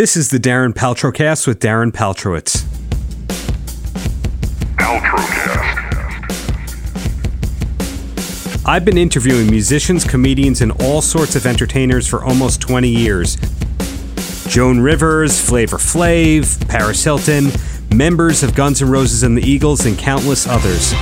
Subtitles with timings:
[0.00, 2.64] This is the Darren Paltrocast with Darren Paltrowitz.
[8.66, 13.36] I've been interviewing musicians, comedians, and all sorts of entertainers for almost 20 years.
[14.48, 17.50] Joan Rivers, Flavor Flav, Paris Hilton,
[17.94, 20.92] members of Guns N' Roses and the Eagles, and countless others.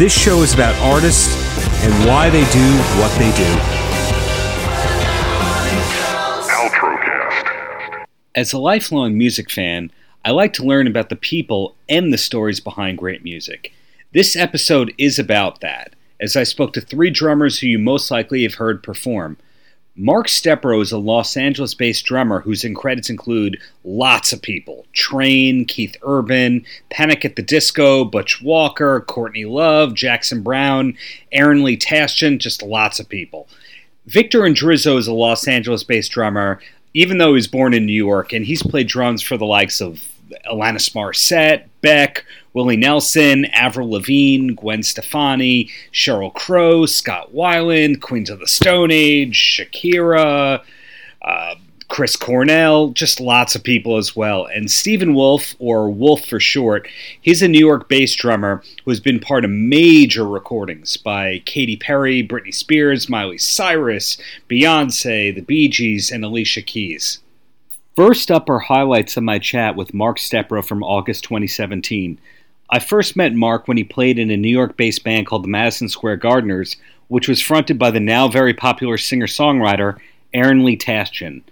[0.00, 1.41] This show is about artists
[1.82, 2.68] and why they do
[3.00, 3.82] what they do.
[8.34, 9.90] As a lifelong music fan,
[10.24, 13.72] I like to learn about the people and the stories behind great music.
[14.12, 18.44] This episode is about that, as I spoke to three drummers who you most likely
[18.44, 19.36] have heard perform.
[19.94, 25.66] Mark Stepro is a Los Angeles based drummer whose credits include lots of people Train,
[25.66, 30.96] Keith Urban, Panic at the Disco, Butch Walker, Courtney Love, Jackson Browne,
[31.30, 33.48] Aaron Lee Tasjan, just lots of people.
[34.06, 36.58] Victor Indrizzo is a Los Angeles based drummer,
[36.94, 39.82] even though he was born in New York, and he's played drums for the likes
[39.82, 40.02] of
[40.50, 48.40] Alanis Morissette, Beck, Willie Nelson, Avril Lavigne, Gwen Stefani, Sheryl Crow, Scott Weiland, Queens of
[48.40, 50.62] the Stone Age, Shakira,
[51.22, 51.54] uh,
[51.92, 54.46] Chris Cornell, just lots of people as well.
[54.46, 56.88] And Stephen Wolf, or Wolf for short,
[57.20, 61.76] he's a New York based drummer who has been part of major recordings by Katy
[61.76, 64.16] Perry, Britney Spears, Miley Cyrus,
[64.48, 67.18] Beyonce, the Bee Gees, and Alicia Keys.
[67.94, 72.18] First up are highlights of my chat with Mark Stepro from August 2017.
[72.74, 75.48] I first met Mark when he played in a New York based band called the
[75.48, 76.78] Madison Square Gardeners,
[77.08, 79.98] which was fronted by the now very popular singer songwriter
[80.32, 81.42] Aaron Lee Tasjan.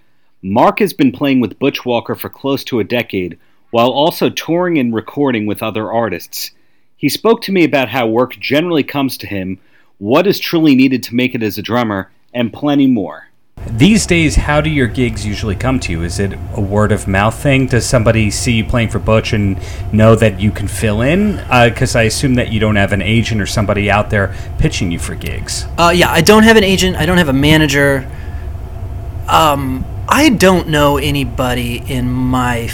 [0.43, 3.39] Mark has been playing with Butch Walker for close to a decade,
[3.71, 6.53] while also touring and recording with other artists.
[6.97, 9.61] He spoke to me about how work generally comes to him,
[9.99, 13.29] what is truly needed to make it as a drummer, and plenty more.
[13.67, 16.03] These days, how do your gigs usually come to you?
[16.03, 17.67] Is it a word of mouth thing?
[17.67, 19.61] Does somebody see you playing for Butch and
[19.93, 21.37] know that you can fill in?
[21.37, 24.91] Because uh, I assume that you don't have an agent or somebody out there pitching
[24.91, 25.67] you for gigs.
[25.79, 26.97] Uh, yeah, I don't have an agent.
[26.97, 28.11] I don't have a manager.
[29.29, 32.71] Um, I don't know anybody in my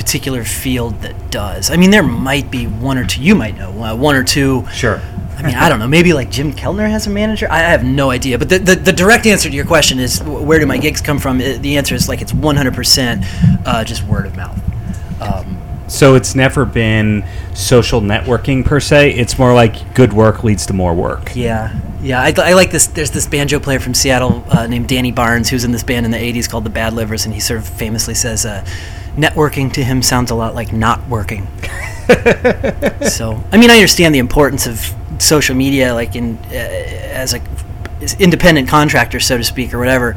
[0.00, 1.70] particular field that does.
[1.70, 3.22] I mean, there might be one or two.
[3.22, 4.66] You might know uh, one or two.
[4.72, 5.02] Sure
[5.40, 5.88] I mean, I don't know.
[5.88, 7.46] Maybe like Jim Keltner has a manager.
[7.50, 8.38] I have no idea.
[8.38, 11.18] But the, the, the direct answer to your question is where do my gigs come
[11.18, 11.38] from?
[11.38, 14.58] The answer is like it's 100% uh, just word of mouth.
[15.22, 15.56] Um,
[15.90, 19.10] so it's never been social networking per se.
[19.10, 21.34] It's more like good work leads to more work.
[21.34, 22.22] Yeah, yeah.
[22.22, 22.86] I, I like this.
[22.86, 26.12] There's this banjo player from Seattle uh, named Danny Barnes who's in this band in
[26.12, 28.64] the '80s called the Bad Livers, and he sort of famously says, uh,
[29.16, 31.48] "Networking to him sounds a lot like not working."
[33.08, 37.40] so, I mean, I understand the importance of social media, like in uh, as a
[38.00, 40.14] as independent contractor, so to speak, or whatever.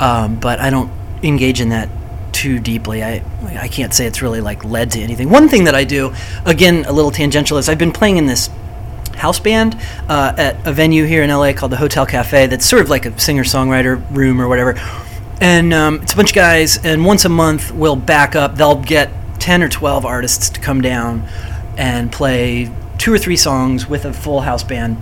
[0.00, 0.90] Um, but I don't
[1.22, 1.88] engage in that
[2.32, 3.02] too deeply.
[3.02, 3.22] I
[3.56, 5.30] I can't say it's really like led to anything.
[5.30, 6.12] One thing that I do,
[6.44, 8.50] again, a little tangential, is I've been playing in this
[9.14, 9.76] house band
[10.08, 12.46] uh, at a venue here in LA called the Hotel Cafe.
[12.46, 14.74] That's sort of like a singer songwriter room or whatever.
[15.40, 18.56] And um, it's a bunch of guys, and once a month we'll back up.
[18.56, 21.28] They'll get ten or twelve artists to come down
[21.76, 24.96] and play two or three songs with a full house band.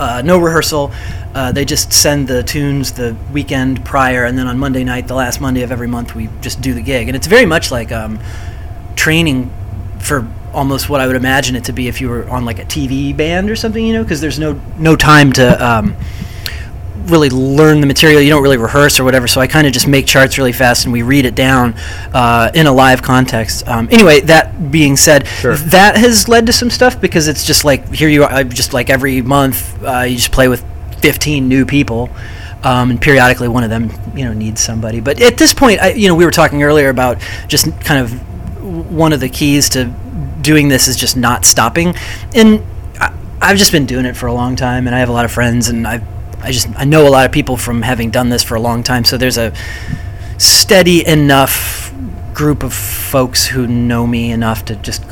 [0.00, 0.90] Uh, no rehearsal.
[1.34, 5.14] Uh, they just send the tunes the weekend prior, and then on Monday night, the
[5.14, 7.08] last Monday of every month, we just do the gig.
[7.08, 8.18] And it's very much like um,
[8.96, 9.52] training
[9.98, 12.64] for almost what I would imagine it to be if you were on like a
[12.64, 15.64] TV band or something, you know, because there's no no time to.
[15.64, 15.96] Um,
[17.10, 18.20] really learn the material.
[18.20, 19.26] You don't really rehearse or whatever.
[19.26, 21.74] So I kind of just make charts really fast and we read it down
[22.14, 23.66] uh, in a live context.
[23.68, 25.56] Um, anyway, that being said, sure.
[25.56, 28.90] that has led to some stuff because it's just like here you are, just like
[28.90, 30.64] every month uh, you just play with
[30.98, 32.10] 15 new people.
[32.62, 35.00] Um, and periodically one of them, you know, needs somebody.
[35.00, 37.18] But at this point, I, you know, we were talking earlier about
[37.48, 38.12] just kind of
[38.90, 39.86] one of the keys to
[40.42, 41.94] doing this is just not stopping.
[42.34, 42.62] And
[43.00, 45.24] I, I've just been doing it for a long time, and I have a lot
[45.24, 46.04] of friends, and I've
[46.42, 48.82] I just I know a lot of people from having done this for a long
[48.82, 49.52] time, so there's a
[50.38, 51.92] steady enough
[52.32, 55.04] group of folks who know me enough to just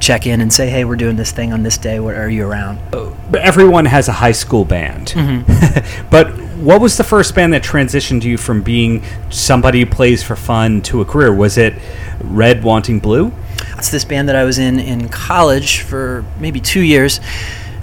[0.00, 2.00] check in and say, "Hey, we're doing this thing on this day.
[2.00, 5.08] What are you around?" But everyone has a high school band.
[5.08, 6.08] Mm-hmm.
[6.10, 10.36] but what was the first band that transitioned you from being somebody who plays for
[10.36, 11.32] fun to a career?
[11.32, 11.74] Was it
[12.20, 13.32] Red Wanting Blue?
[13.78, 17.20] It's this band that I was in in college for maybe two years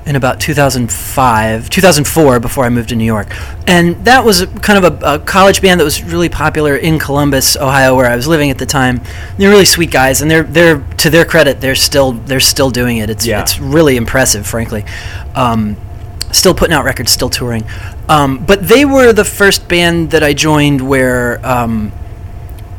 [0.06, 3.28] in about 2005, 2004, before I moved to New York.
[3.68, 7.56] And that was kind of a, a, college band that was really popular in Columbus,
[7.56, 9.02] Ohio, where I was living at the time.
[9.38, 12.98] They're really sweet guys, and they're they're to their credit, they're still they're still doing
[12.98, 13.10] it.
[13.10, 13.42] It's yeah.
[13.42, 14.84] it's really impressive, frankly.
[15.36, 15.78] Um,
[16.32, 17.64] still putting out records, still touring.
[18.10, 21.92] Um, but they were the first band that I joined where um,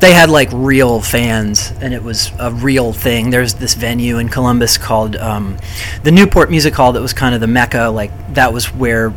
[0.04, 3.30] they had like real fans, and it was a real thing.
[3.30, 5.56] There's this venue in Columbus called um,
[6.02, 7.88] the Newport Music Hall that was kind of the mecca.
[7.88, 9.12] Like that was where.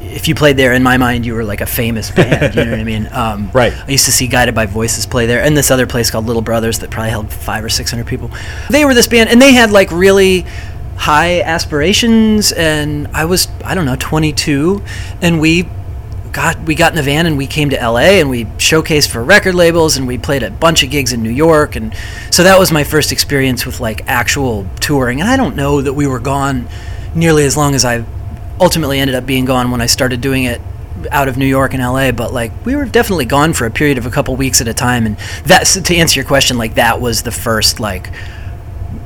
[0.00, 2.54] If you played there, in my mind, you were like a famous band.
[2.54, 3.06] You know what I mean?
[3.12, 3.72] Um, Right.
[3.72, 6.42] I used to see Guided by Voices play there, and this other place called Little
[6.42, 8.30] Brothers that probably held five or six hundred people.
[8.70, 10.44] They were this band, and they had like really
[10.96, 12.52] high aspirations.
[12.52, 14.82] And I was, I don't know, twenty two,
[15.20, 15.68] and we
[16.36, 19.24] got we got in the van and we came to LA and we showcased for
[19.24, 21.94] record labels and we played a bunch of gigs in New York and
[22.30, 25.22] so that was my first experience with like actual touring.
[25.22, 26.68] And I don't know that we were gone
[27.14, 28.04] nearly as long as I
[28.60, 30.60] ultimately ended up being gone when I started doing it
[31.10, 33.96] out of New York and LA, but like we were definitely gone for a period
[33.96, 35.06] of a couple weeks at a time.
[35.06, 35.16] And
[35.46, 38.12] that's to answer your question, like that was the first like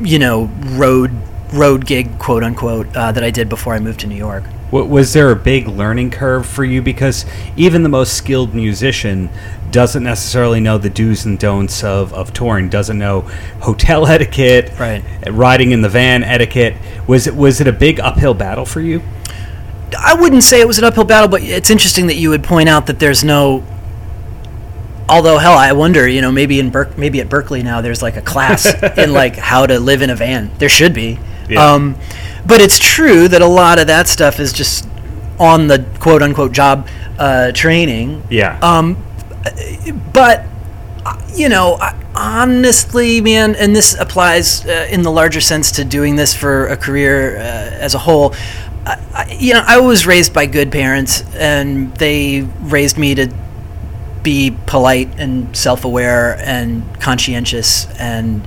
[0.01, 1.13] you know road
[1.53, 4.43] road gig quote unquote uh, that I did before I moved to New York.
[4.71, 6.81] Wa- Was there a big learning curve for you?
[6.83, 7.25] Because
[7.57, 9.31] even the most skilled musician
[9.71, 13.21] doesn't necessarily know the do's and don'ts of, of touring, doesn't know
[13.61, 15.03] hotel etiquette, Right.
[15.31, 16.75] riding in the van etiquette.
[17.07, 19.03] Was it was it a big uphill battle for you?
[19.99, 22.69] I wouldn't say it was an uphill battle, but it's interesting that you would point
[22.69, 23.65] out that there's no.
[25.09, 28.17] Although hell, I wonder, you know, maybe in Berk, maybe at Berklee now there's like
[28.17, 28.67] a class
[28.97, 30.53] in like how to live in a van.
[30.59, 31.19] There should be.
[31.49, 31.73] Yeah.
[31.73, 31.97] Um,
[32.47, 34.89] but it's true that a lot of that stuff is just
[35.39, 36.89] on the quote unquote job
[37.19, 38.23] uh, training.
[38.31, 38.59] Yeah.
[38.61, 39.03] Um,
[40.13, 40.45] but
[41.35, 41.79] you know,
[42.15, 46.77] honestly, man, and this applies uh, in the larger sense to doing this for a
[46.77, 48.35] career uh, as a whole.
[48.85, 53.33] I, you know, I was raised by good parents, and they raised me to
[54.23, 58.47] be polite and self-aware and conscientious and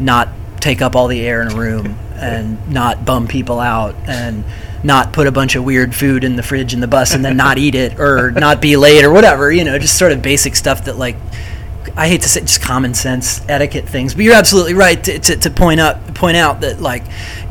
[0.00, 0.28] not
[0.60, 4.44] take up all the air in a room and not bum people out and
[4.84, 7.36] not put a bunch of weird food in the fridge in the bus and then
[7.36, 10.54] not eat it or not be late or whatever you know just sort of basic
[10.54, 11.16] stuff that like
[11.96, 15.36] I hate to say just common sense etiquette things but you're absolutely right to, to,
[15.36, 17.04] to point out point out that like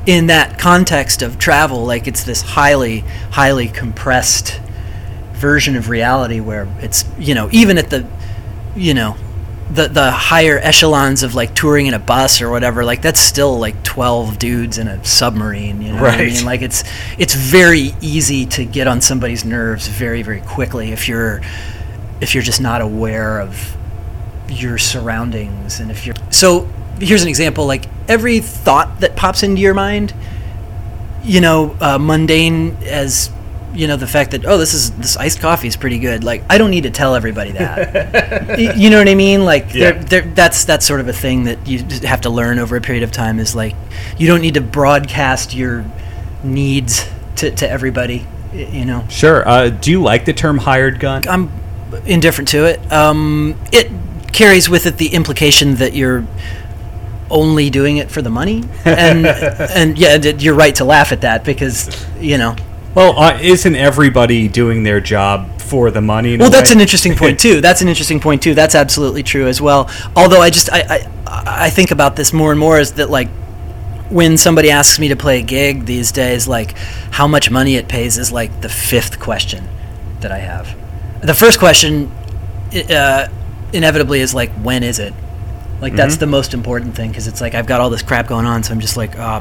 [0.06, 3.00] in that context of travel like it's this highly
[3.32, 4.60] highly compressed
[5.34, 8.06] version of reality where it's you know even at the
[8.76, 9.16] you know
[9.72, 13.58] the the higher echelons of like touring in a bus or whatever like that's still
[13.58, 16.46] like 12 dudes in a submarine you know what I mean?
[16.46, 16.84] Like it's
[17.18, 21.42] it's very easy to get on somebody's nerves very very quickly if you're
[22.20, 23.78] if you're just not aware of
[24.50, 26.68] your surroundings and if you're so
[27.00, 30.14] here's an example like every thought that pops into your mind
[31.24, 33.32] you know uh, mundane as
[33.74, 36.44] you know the fact that oh this is this iced coffee is pretty good like
[36.50, 39.92] i don't need to tell everybody that Y- you know what i mean like Yeah.
[39.92, 42.82] there there that's that's sort of a thing that you have to learn over a
[42.82, 43.76] period of time is like
[44.18, 45.86] you don't need to broadcast your
[46.44, 49.48] needs to, to everybody you know Sure.
[49.48, 51.26] Uh, do you like the term hired gun?
[51.30, 51.50] I'm
[52.06, 52.92] indifferent to it.
[52.92, 53.90] Um, it
[54.34, 56.26] carries with it the implication that you're
[57.30, 61.46] only doing it for the money, and and yeah, you're right to laugh at that
[61.46, 62.56] because you know.
[62.94, 66.38] Well, uh, isn't everybody doing their job for the money?
[66.38, 66.76] Well, that's way?
[66.76, 67.62] an interesting point too.
[67.62, 68.54] That's an interesting point too.
[68.54, 69.90] That's absolutely true as well.
[70.16, 73.30] Although I just I I, I think about this more and more is that like
[74.10, 76.78] when somebody asks me to play a gig these days, like
[77.12, 79.68] how much money it pays is like the fifth question
[80.20, 80.78] that I have.
[81.22, 82.12] The first question
[82.90, 83.30] uh,
[83.72, 85.14] inevitably is like when is it?
[85.80, 88.46] Like that's the most important thing because it's like I've got all this crap going
[88.46, 89.40] on, so I'm just like, oh,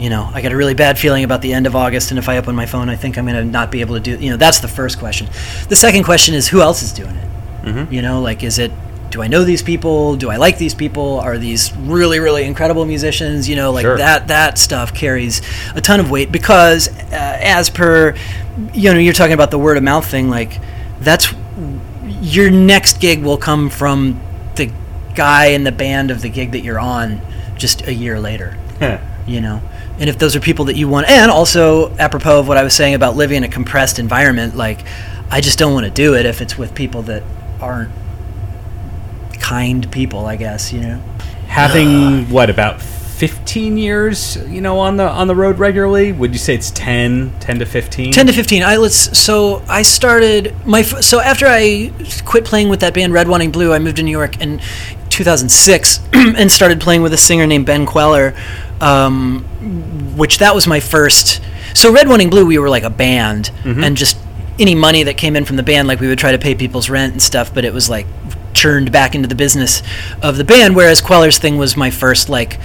[0.00, 2.28] you know, I got a really bad feeling about the end of August, and if
[2.28, 4.16] I open my phone, I think I'm going to not be able to do.
[4.16, 5.28] You know, that's the first question.
[5.68, 7.92] The second question is who else is doing it.
[7.92, 8.72] You know, like is it?
[9.10, 10.16] Do I know these people?
[10.16, 11.20] Do I like these people?
[11.20, 13.48] Are these really, really incredible musicians?
[13.48, 13.98] You know, like Sure.
[13.98, 14.28] that.
[14.28, 15.42] That stuff carries
[15.74, 18.14] a ton of weight because, uh, as per,
[18.72, 20.30] you know, you're talking about the word of mouth thing.
[20.30, 20.58] Like,
[21.00, 21.34] that's
[22.22, 24.18] your next gig will come from
[24.56, 24.70] the
[25.14, 27.20] guy in the band of the gig that you're on
[27.56, 28.56] just a year later
[29.26, 29.60] you know
[30.00, 32.74] and if those are people that you want and also apropos of what i was
[32.74, 34.80] saying about living in a compressed environment like
[35.30, 37.22] i just don't want to do it if it's with people that
[37.60, 37.92] aren't
[39.38, 41.02] kind people i guess you know
[41.50, 42.24] Having uh.
[42.26, 46.12] what about 15 years, you know, on the on the road regularly?
[46.12, 48.12] Would you say it's 10, 10 to 15?
[48.12, 51.92] 10 to 15 i let's so i started my so after i
[52.24, 54.58] quit playing with that band red wanting blue i moved to new york in
[55.10, 58.34] 2006 and started playing with a singer named Ben Kweller
[58.80, 59.44] um,
[60.16, 61.40] which that was my first
[61.74, 63.50] so red wanting blue we were like a band
[63.84, 64.16] and just
[64.58, 66.90] any money that came in from the band like we would try to pay people's
[66.90, 68.06] rent and stuff but it was like
[68.52, 69.82] churned back into the business
[70.22, 72.58] of the band whereas Kweller's thing was my first like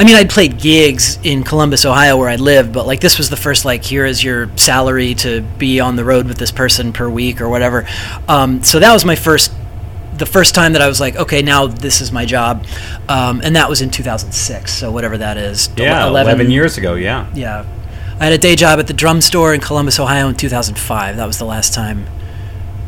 [0.00, 3.30] I mean, I'd played gigs in Columbus, Ohio, where I lived, but like this was
[3.30, 6.92] the first like here is your salary to be on the road with this person
[6.92, 7.86] per week or whatever.
[8.26, 9.52] Um, so that was my first,
[10.22, 12.64] the first time that I was like, okay, now this is my job,
[13.08, 14.72] um, and that was in 2006.
[14.72, 16.94] So whatever that is, Yeah, 11, years ago.
[16.94, 17.28] Yeah.
[17.34, 17.66] Yeah,
[18.20, 21.16] I had a day job at the drum store in Columbus, Ohio, in 2005.
[21.16, 22.06] That was the last time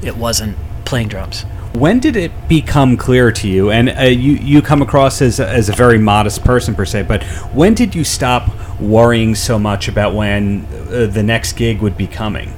[0.00, 1.42] it wasn't playing drums.
[1.72, 3.72] When did it become clear to you?
[3.72, 7.02] And uh, you you come across as a, as a very modest person per se,
[7.02, 8.48] but when did you stop
[8.78, 12.52] worrying so much about when uh, the next gig would be coming?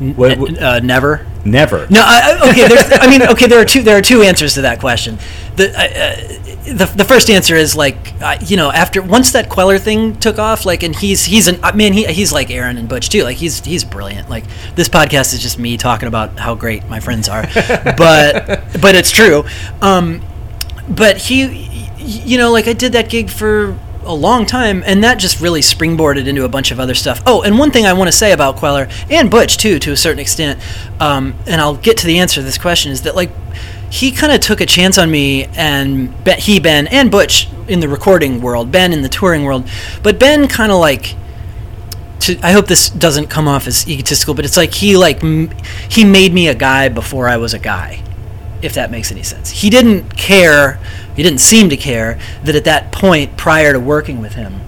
[0.00, 1.26] What- what- Uh, never.
[1.44, 1.86] never.
[1.90, 2.66] No, I, okay.
[2.68, 3.46] There's, I mean, okay.
[3.46, 3.82] There are two.
[3.82, 5.18] There are two answers to that question.
[5.56, 9.48] The uh, uh, the, the first answer is like, uh, you know, after once that
[9.48, 12.78] Kweller thing took off, like, and he's he's an I mean, he, he's like Aaron
[12.78, 13.22] and Butch too.
[13.24, 14.28] Like, he's he's brilliant.
[14.30, 14.44] Like,
[14.76, 17.42] this podcast is just me talking about how great my friends are,
[17.96, 18.46] but
[18.80, 19.44] but it's true.
[19.80, 20.22] Um,
[20.88, 21.68] but he,
[21.98, 25.60] you know, like I did that gig for a long time, and that just really
[25.60, 27.22] springboarded into a bunch of other stuff.
[27.26, 29.96] Oh, and one thing I want to say about Kweller and Butch too, to a
[29.96, 30.60] certain extent,
[31.00, 33.30] um, and I'll get to the answer to this question, is that like
[33.90, 37.88] he kind of took a chance on me, and he Ben and Butch in the
[37.88, 39.68] recording world, Ben in the touring world,
[40.02, 41.14] but Ben kind of like
[42.20, 45.50] to, I hope this doesn't come off as egotistical, but it's like he like m-
[45.88, 48.02] he made me a guy before I was a guy,
[48.62, 49.50] if that makes any sense.
[49.50, 50.78] He didn't care,
[51.16, 54.60] he didn't seem to care that at that point prior to working with him,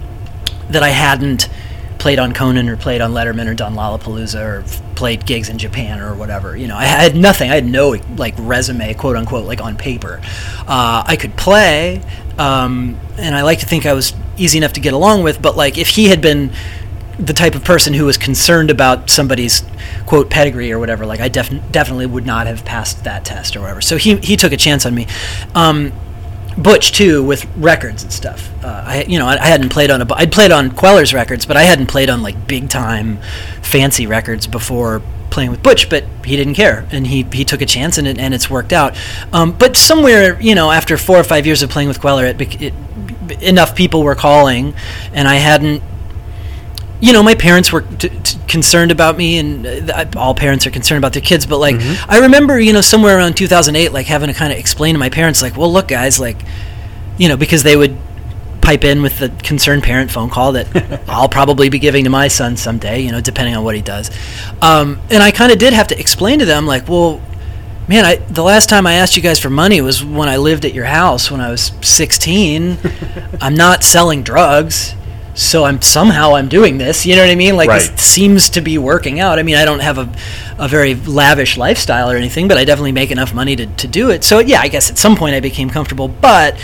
[0.69, 1.49] that I hadn't
[1.97, 4.63] played on Conan or played on Letterman or done Lollapalooza or
[4.95, 6.55] played gigs in Japan or whatever.
[6.55, 7.49] You know, I had nothing.
[7.49, 10.21] I had no like resume, quote unquote, like on paper.
[10.67, 12.03] Uh, I could play,
[12.37, 15.41] um, and I like to think I was easy enough to get along with.
[15.41, 16.51] But like, if he had been
[17.17, 19.63] the type of person who was concerned about somebody's
[20.05, 23.61] quote pedigree or whatever, like I def- definitely would not have passed that test or
[23.61, 23.81] whatever.
[23.81, 25.07] So he he took a chance on me.
[25.53, 25.93] Um,
[26.57, 28.49] Butch too with records and stuff.
[28.63, 31.45] Uh, I you know I, I hadn't played on a I'd played on Kweller's records,
[31.45, 33.17] but I hadn't played on like big time
[33.61, 35.89] fancy records before playing with Butch.
[35.89, 38.71] But he didn't care, and he he took a chance, and it, and it's worked
[38.71, 38.97] out.
[39.33, 42.61] Um, but somewhere you know after four or five years of playing with Queller, it,
[42.61, 42.73] it
[43.41, 44.73] enough people were calling,
[45.11, 45.83] and I hadn't
[47.01, 50.65] you know, my parents were t- t- concerned about me, and uh, th- all parents
[50.65, 51.45] are concerned about their kids.
[51.45, 51.75] But like,
[52.07, 55.09] I remember, you know, somewhere around 2008, like having to kind of explain to my
[55.09, 56.37] parents, like, well, look, guys, like,
[57.17, 57.97] you know, because they would
[58.61, 62.27] pipe in with the concerned parent phone call that I'll probably be giving to my
[62.27, 64.09] son someday, you know, depending on what he does.
[64.61, 67.21] Um, and I kind of did have to explain to them, like, well,
[67.87, 70.65] man, I the last time I asked you guys for money was when I lived
[70.65, 72.77] at your house when I was 16.
[73.41, 74.95] I'm not selling drugs.
[75.35, 77.57] So I'm somehow I'm doing this, you know what I mean?
[77.57, 77.81] Like Right.
[77.81, 79.37] this seems to be working out.
[79.37, 80.09] I mean, I don't have a,
[80.57, 84.11] a very lavish lifestyle or anything, but I definitely make enough money to, to do
[84.11, 84.23] it.
[84.23, 86.07] So yeah, I guess at some point I became comfortable.
[86.07, 86.55] But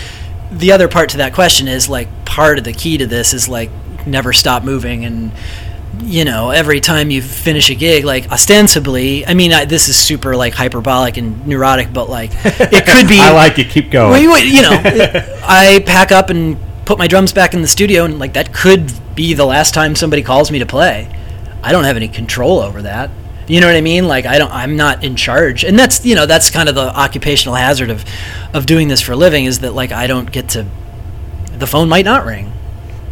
[0.51, 3.49] the other part to that question is like part of the key to this is
[3.49, 3.69] like
[4.07, 5.31] never stop moving and
[6.01, 9.95] you know every time you finish a gig like ostensibly i mean I, this is
[9.97, 13.69] super like hyperbolic and neurotic but like it could be I like it.
[13.69, 14.11] Keep going.
[14.11, 14.71] Wait, wait, you know,
[15.43, 16.57] I pack up and
[16.91, 19.95] put my drums back in the studio, and like that could be the last time
[19.95, 21.07] somebody calls me to play.
[21.63, 23.09] I don't have any control over that.
[23.47, 24.09] You know what I mean?
[24.09, 26.93] Like I don't, I'm not in charge, and that's you know that's kind of the
[26.93, 28.03] occupational hazard of
[28.53, 30.67] of doing this for a living is that like I don't get to.
[31.57, 32.47] The phone might not ring.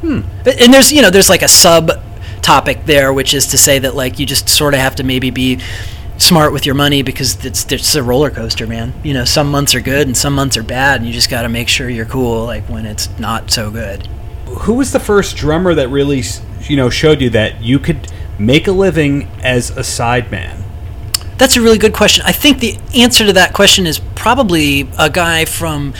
[0.01, 0.21] Hmm.
[0.45, 1.91] And there's you know there's like a sub
[2.41, 5.29] topic there, which is to say that like you just sort of have to maybe
[5.29, 5.61] be
[6.19, 8.93] smart with your money because it's it's a roller coaster, man.
[9.03, 11.41] You know, some months are good and some months are bad, and you just got
[11.41, 14.07] to make sure you're cool like when it's not so good.
[14.61, 16.23] Who was the first drummer that really,
[16.63, 20.63] you know, showed you that you could make a living as a sideman?
[21.37, 22.23] That's a really good question.
[22.25, 25.93] I think the answer to that question is probably a guy from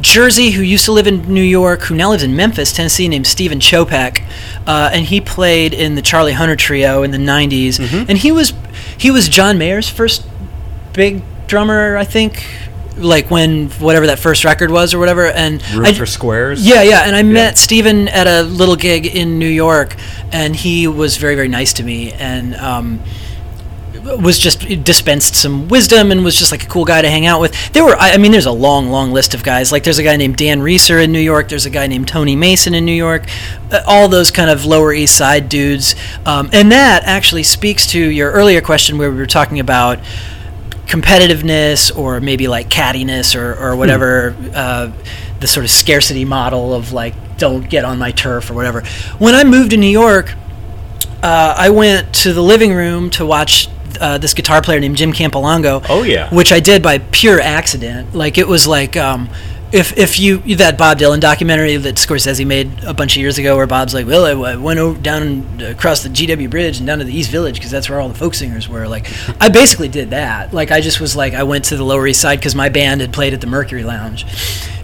[0.00, 3.26] Jersey who used to live in New York, who now lives in Memphis, Tennessee, named
[3.26, 4.22] Stephen Chopek,
[4.66, 8.52] uh, and he played in the Charlie Hunter Trio in the '90s, and he was
[8.98, 10.26] he was John Mayer's first
[10.92, 12.44] big drummer, I think,
[12.96, 15.26] like when whatever that first record was or whatever.
[15.26, 16.66] And Room I- for Squares?
[16.66, 17.02] Yeah, yeah.
[17.02, 19.96] And I met Steven at a little gig in New York,
[20.32, 23.00] and he was very, very nice to me, and um,
[24.02, 27.40] was just dispensed some wisdom and was just like a cool guy to hang out
[27.40, 27.72] with.
[27.72, 29.72] There were, I mean, there's a long, long list of guys.
[29.72, 31.48] Like, there's a guy named Dan Rieser in New York.
[31.48, 33.24] There's a guy named Tony Mason in New York.
[33.70, 35.94] Uh, all those kind of Lower East Side dudes,
[36.26, 39.98] um, and that actually speaks to your earlier question where we were talking about
[40.86, 44.92] competitiveness or maybe like cattiness or, or whatever uh,
[45.40, 48.82] the sort of scarcity model of like don't get on my turf or whatever
[49.18, 50.34] when i moved to new york
[51.22, 53.68] uh, i went to the living room to watch
[54.00, 56.32] uh, this guitar player named Jim Campilongo Oh, yeah.
[56.34, 59.28] which i did by pure accident like it was like um,
[59.72, 63.56] if if you that Bob Dylan documentary that Scorsese made a bunch of years ago,
[63.56, 66.98] where Bob's like, well, I, I went over down across the GW Bridge and down
[66.98, 68.86] to the East Village because that's where all the folk singers were.
[68.86, 70.52] Like, I basically did that.
[70.52, 73.00] Like, I just was like, I went to the Lower East Side because my band
[73.00, 74.26] had played at the Mercury Lounge,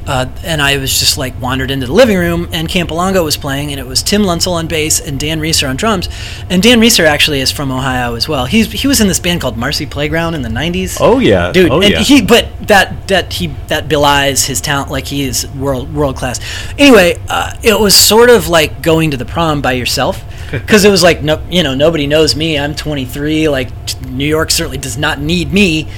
[0.09, 3.73] uh, and I was just like wandered into the living room, and Campilongo was playing,
[3.73, 6.09] and it was Tim Luntzel on bass and Dan Rieser on drums.
[6.49, 8.47] And Dan Rieser actually is from Ohio as well.
[8.47, 10.97] He's he was in this band called Marcy Playground in the '90s.
[10.99, 11.71] Oh yeah, dude.
[11.71, 12.01] Oh and yeah.
[12.01, 14.91] he, but that that he that belies his talent.
[14.91, 16.41] Like he is world world class.
[16.79, 20.25] Anyway, uh, it was sort of like going to the prom by yourself.
[20.49, 22.59] Because it was like no, you know, nobody knows me.
[22.59, 23.51] I'm 23.
[23.51, 23.69] Like
[24.07, 25.89] New York certainly does not need me.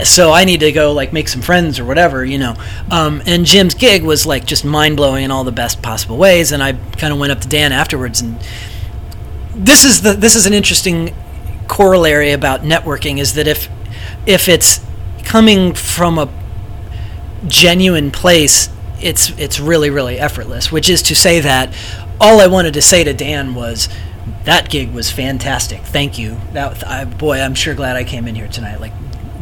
[0.00, 2.54] So I need to go like make some friends or whatever, you know.
[2.90, 6.52] Um, and Jim's gig was like just mind blowing in all the best possible ways.
[6.52, 8.40] And I kind of went up to Dan afterwards, and
[9.54, 11.14] this is the this is an interesting
[11.68, 13.68] corollary about networking is that if
[14.26, 14.80] if it's
[15.24, 16.28] coming from a
[17.46, 18.68] genuine place,
[19.00, 20.72] it's it's really really effortless.
[20.72, 21.74] Which is to say that
[22.20, 23.88] all I wanted to say to Dan was
[24.44, 25.82] that gig was fantastic.
[25.82, 26.40] Thank you.
[26.52, 28.80] That I, boy, I'm sure glad I came in here tonight.
[28.80, 28.92] Like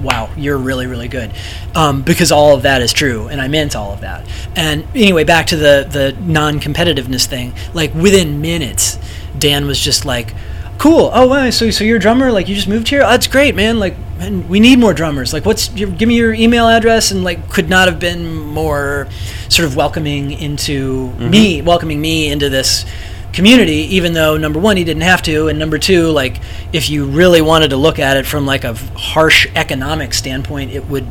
[0.03, 1.33] wow, you're really, really good.
[1.75, 4.29] Um, because all of that is true, and I meant all of that.
[4.57, 7.53] And anyway, back to the the non-competitiveness thing.
[7.75, 8.99] Like within minutes,
[9.39, 10.35] Dan was just like,
[10.79, 11.11] "Cool.
[11.13, 11.51] Oh, wow.
[11.51, 12.33] So, so you're a drummer?
[12.33, 13.03] Like you just moved here?
[13.03, 13.79] Oh, that's great, man.
[13.79, 15.33] Like, man, we need more drummers.
[15.33, 19.09] Like, what's your, give me your email address?" And like, could not have been more
[19.49, 22.85] sort of welcoming into me, welcoming me into this
[23.33, 26.41] community even though number one he didn't have to and number two like
[26.73, 30.85] if you really wanted to look at it from like a harsh economic standpoint it
[30.87, 31.07] would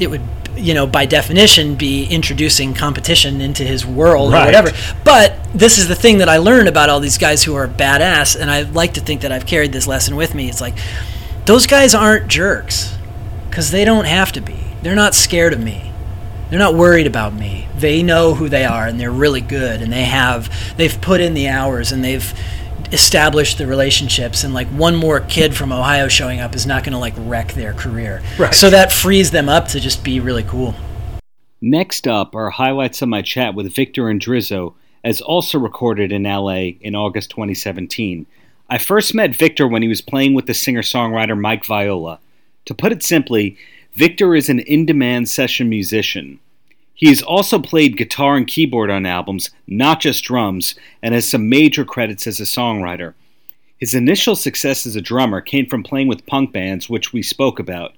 [0.00, 0.20] it would
[0.56, 4.42] you know by definition be introducing competition into his world Right.
[4.42, 4.70] or whatever
[5.04, 8.38] but this is the thing that i learned about all these guys who are badass
[8.38, 10.74] and i like to think that i've carried this lesson with me it's like
[11.46, 12.96] those guys aren't jerks
[13.48, 15.90] because they don't have to be they're not scared of me
[16.50, 17.61] they're not worried about me.
[17.82, 21.34] They know who they are and they're really good and they have they've put in
[21.34, 22.32] the hours and they've
[22.92, 26.92] established the relationships and like one more kid from Ohio showing up is not going
[26.92, 28.22] to like wreck their career.
[28.38, 28.54] Right.
[28.54, 30.76] So that frees them up to just be really cool.
[31.60, 36.74] Next up are highlights of my chat with Victor Indrizzo, as also recorded in LA
[36.80, 38.26] in August 2017.
[38.70, 42.20] I first met Victor when he was playing with the singer songwriter Mike Viola.
[42.66, 43.56] To put it simply,
[43.94, 46.38] Victor is an in demand session musician.
[46.94, 51.48] He has also played guitar and keyboard on albums, not just drums, and has some
[51.48, 53.14] major credits as a songwriter.
[53.78, 57.58] His initial success as a drummer came from playing with punk bands, which we spoke
[57.58, 57.94] about.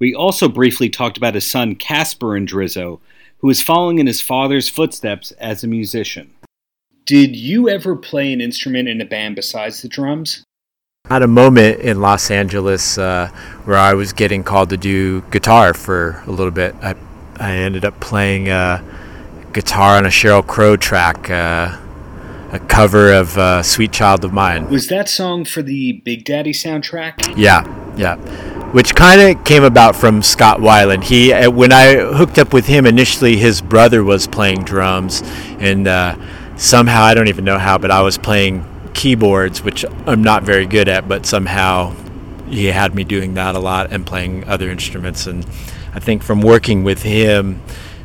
[0.00, 2.98] We also briefly talked about his son Casper Indrizzo,
[3.38, 6.32] who is following in his father's footsteps as a musician.
[7.06, 10.42] Did you ever play an instrument in a band besides the drums?
[11.08, 13.28] had a moment in Los Angeles uh,
[13.64, 16.74] where I was getting called to do guitar for a little bit.
[16.82, 16.94] I,
[17.40, 18.82] I ended up playing uh,
[19.54, 21.78] guitar on a Sheryl Crow track, uh,
[22.52, 26.52] a cover of uh, "Sweet Child of Mine." Was that song for the Big Daddy
[26.52, 27.34] soundtrack?
[27.38, 27.64] Yeah,
[27.96, 28.16] yeah.
[28.72, 31.04] Which kind of came about from Scott Weiland.
[31.04, 35.22] He, uh, when I hooked up with him initially, his brother was playing drums,
[35.58, 36.16] and uh,
[36.56, 40.66] somehow I don't even know how, but I was playing keyboards, which I'm not very
[40.66, 41.94] good at, but somehow
[42.48, 45.26] he had me doing that a lot and playing other instruments.
[45.26, 45.46] And
[45.92, 47.62] I think from working with him,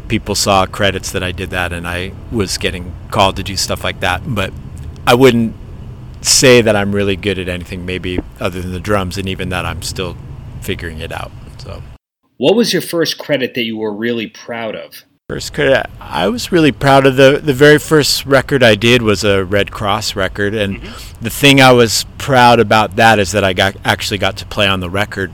[0.07, 3.83] people saw credits that I did that, and I was getting called to do stuff
[3.83, 4.21] like that.
[4.25, 4.53] But
[5.05, 5.55] I wouldn't
[6.21, 9.65] say that I'm really good at anything, maybe other than the drums, and even that
[9.65, 10.17] I'm still
[10.61, 11.31] figuring it out.
[11.59, 11.81] So.
[12.37, 15.03] What was your first credit that you were really proud of?
[15.29, 19.23] First credit, I was really proud of the the very first record I did was
[19.23, 21.23] a Redd Kross record, and mm-hmm.
[21.23, 24.67] the thing I was proud about that is that I got actually got to play
[24.67, 25.31] on the record,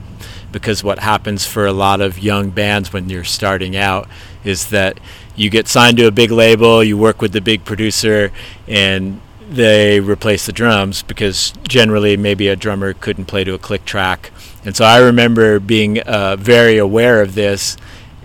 [0.52, 4.08] because what happens for a lot of young bands when you're starting out
[4.44, 5.00] is that
[5.34, 8.30] you get signed to a big label, you work with the big producer,
[8.68, 13.84] and they replace the drums because generally maybe a drummer couldn't play to a click
[13.84, 14.30] track,
[14.64, 17.76] and so I remember being uh, very aware of this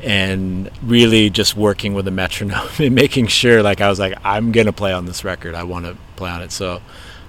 [0.03, 4.51] and really just working with a metronome and making sure like I was like I'm
[4.51, 5.55] going to play on this record.
[5.55, 6.51] I want to play on it.
[6.51, 6.81] So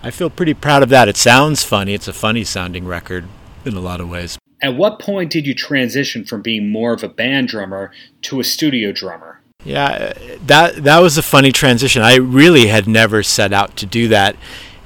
[0.03, 1.09] I feel pretty proud of that.
[1.09, 1.95] It sounds funny.
[1.95, 3.25] It's a funny sounding record
[3.65, 4.39] in a lot of ways.
[4.61, 7.93] At what point did you transition from being more of a band drummer
[8.23, 9.41] to a studio drummer?
[9.65, 10.13] Yeah,
[10.47, 12.03] that that was a funny transition.
[12.03, 14.37] I really had never set out to do that,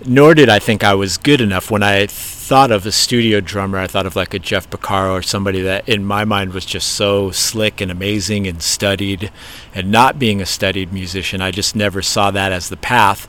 [0.07, 1.71] nor did I think I was good enough.
[1.71, 5.23] When I thought of a studio drummer, I thought of like a Jeff Porcaro or
[5.23, 9.31] somebody that in my mind was just so slick and amazing and studied.
[9.75, 13.29] And not being a studied musician, I just never saw that as the path.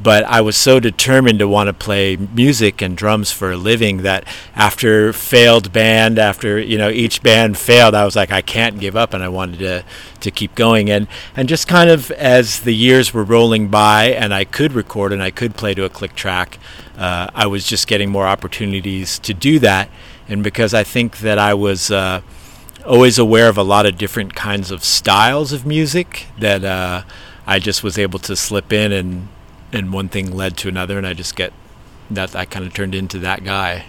[0.00, 3.98] But I was so determined to want to play music and drums for a living
[3.98, 4.24] that
[4.54, 8.96] after failed band, after you know each band failed, I was like, I can't give
[8.96, 9.84] up, and I wanted to
[10.20, 10.90] to keep going.
[10.90, 15.12] And and just kind of as the years were rolling by, and I could record
[15.12, 16.58] and I could play to a click track,
[16.96, 19.88] uh, I was just getting more opportunities to do that.
[20.28, 22.22] And because I think that I was uh,
[22.86, 27.02] always aware of a lot of different kinds of styles of music, that uh,
[27.46, 29.28] I just was able to slip in and
[29.72, 31.52] and one thing led to another, and I just get
[32.10, 33.86] that I kind of turned into that guy.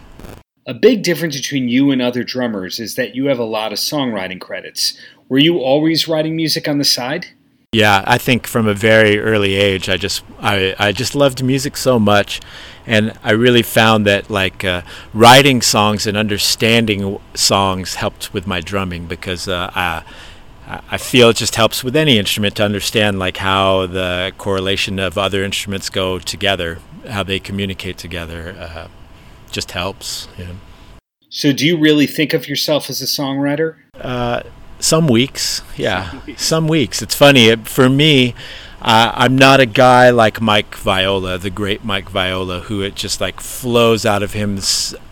[0.66, 3.80] A big difference between you and other drummers is that you have a lot of
[3.80, 4.98] songwriting credits.
[5.28, 7.28] Were you always writing music on the side?
[7.74, 11.76] Yeah, I think from a very early age, I just I, I just loved music
[11.76, 12.40] so much,
[12.86, 18.62] and I really found that like uh, writing songs and understanding songs helped with my
[18.62, 20.04] drumming because uh, I,
[20.68, 25.18] I feel it just helps with any instrument to understand like how the correlation of
[25.18, 28.56] other instruments go together, how they communicate together.
[28.58, 28.88] Uh,
[29.52, 30.28] just helps.
[30.38, 30.56] You know.
[31.30, 33.76] So, do you really think of yourself as a songwriter?
[34.00, 34.44] Uh,
[34.80, 36.44] some weeks, yeah, some weeks.
[36.44, 37.02] Some weeks.
[37.02, 38.36] It's funny for me.
[38.84, 43.22] Uh, I'm not a guy like Mike Viola, the great Mike Viola, who it just
[43.22, 44.60] like flows out of him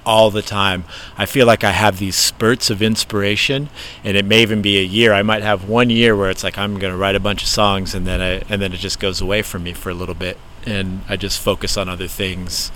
[0.06, 0.84] all the time.
[1.18, 3.70] I feel like I have these spurts of inspiration,
[4.04, 5.14] and it may even be a year.
[5.14, 7.48] I might have one year where it's like I'm going to write a bunch of
[7.48, 10.16] songs, and then I, and then it just goes away from me for a little
[10.16, 12.74] bit, and I just focus on other things,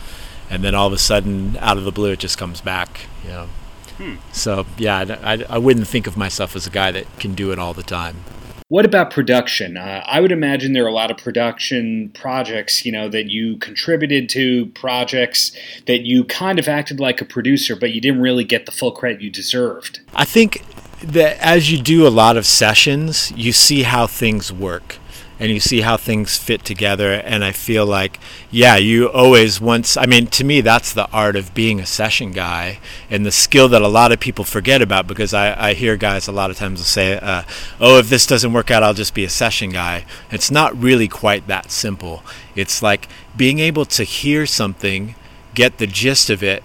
[0.50, 3.02] and then all of a sudden, out of the blue, it just comes back.
[3.26, 3.50] You know.
[3.98, 4.16] Hmm.
[4.32, 7.60] So yeah, I, I wouldn't think of myself as a guy that can do it
[7.60, 8.24] all the time.
[8.68, 9.78] What about production?
[9.78, 13.58] Uh, I would imagine there are a lot of production projects, you know, that you
[13.58, 18.44] contributed to, projects that you kind of acted like a producer, but you didn't really
[18.44, 20.00] get the full credit you deserved.
[20.16, 20.66] I think
[21.02, 24.98] that as you do a lot of sessions, you see how things work
[25.40, 28.20] and you see how things fit together and i feel like
[28.52, 32.32] yeah you always once i mean to me that's the art of being a session
[32.32, 35.98] guy and the skill that a lot of people forget about because i, I hear
[35.98, 37.44] guys a lot of times say uh,
[37.80, 40.06] oh if this doesn't work out i'll just be a session guy.
[40.32, 42.24] It's not really quite that simple.
[42.56, 45.16] It's like being able to hear something
[45.54, 46.64] get the gist of it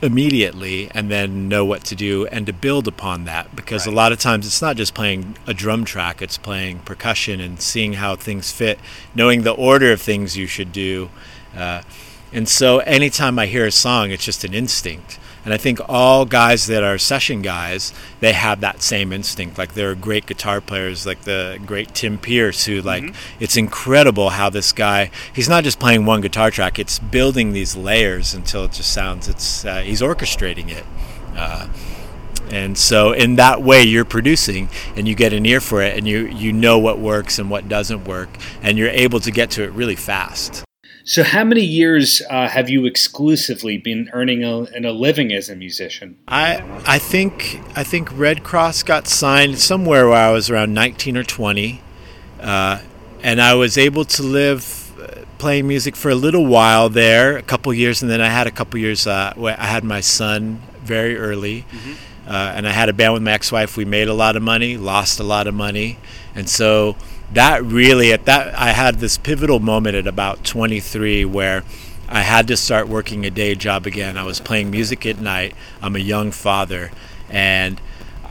[0.00, 3.54] immediately and then know what to do and to build upon that.
[3.56, 3.92] Because right.
[3.92, 7.60] a lot of times it's not just playing a drum track it's playing percussion and
[7.60, 8.78] seeing how things fit
[9.14, 11.10] knowing the order of things you should do.
[11.56, 11.82] Uh,
[12.32, 16.24] and so anytime i hear a song it's just an instinct and I think all
[16.24, 19.58] guys that are session guys, they have that same instinct.
[19.58, 23.42] Like there are great guitar players, like the great Tim Pierce, who like mm-hmm.
[23.42, 27.76] it's incredible how this guy he's not just playing one guitar track; it's building these
[27.76, 29.28] layers until it just sounds.
[29.28, 30.84] It's uh, he's orchestrating it.
[31.36, 31.68] Uh,
[32.50, 36.08] and so in that way you're producing and you get an ear for it and
[36.08, 38.28] you you know what works and what doesn't work
[38.62, 40.64] and you're able to get to it really fast
[41.08, 45.56] so, how many years uh, have you exclusively been earning a, a, living as a
[45.56, 46.18] musician?
[46.28, 51.16] I I think I think Redd Kross got signed somewhere where I was around 19
[51.16, 51.80] or 20,
[52.42, 52.82] uh,
[53.22, 57.42] and I was able to live uh, playing music for a little while there, a
[57.42, 59.06] couple years, and then I had a couple years.
[59.06, 61.64] Uh, I had my son very early.
[61.72, 61.92] Mm-hmm.
[62.28, 63.78] Uh, and I had a band with my ex-wife.
[63.78, 65.98] We made a lot of money, lost a lot of money,
[66.34, 66.98] and so
[67.32, 71.64] that really at that I had this pivotal moment at about 23 where
[72.08, 74.16] I had to start working a day job again.
[74.16, 75.54] I was playing music at night.
[75.82, 76.90] I'm a young father,
[77.28, 77.80] and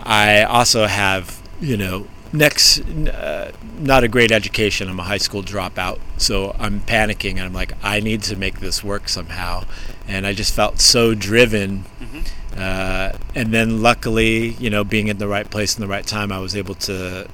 [0.04, 4.90] I also have you know next uh, not a great education.
[4.90, 8.60] I'm a high school dropout, so I'm panicking and I'm like I need to make
[8.60, 9.66] this work somehow,
[10.08, 11.86] and I just felt so driven.
[12.02, 12.20] Mm-hmm.
[12.60, 16.32] Uh, and then luckily, you know, being in the right place in the right time,
[16.32, 17.28] I was able to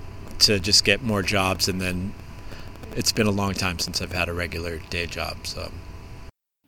[0.44, 2.14] to just get more jobs and then
[2.96, 5.72] it's been a long time since I've had a regular day job so.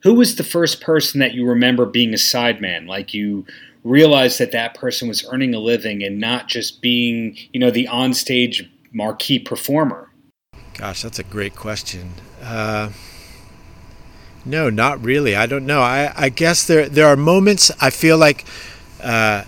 [0.04, 3.46] Who was the first person that you remember being a sideman like you
[3.84, 7.88] realized that that person was earning a living and not just being you know the
[7.92, 10.10] onstage marquee performer.
[10.74, 12.12] Gosh that's a great question.
[12.42, 12.90] Uh,
[14.44, 15.36] no not really.
[15.36, 15.82] I don't know.
[15.82, 18.46] I, I guess there there are moments i feel like
[19.04, 19.44] uh,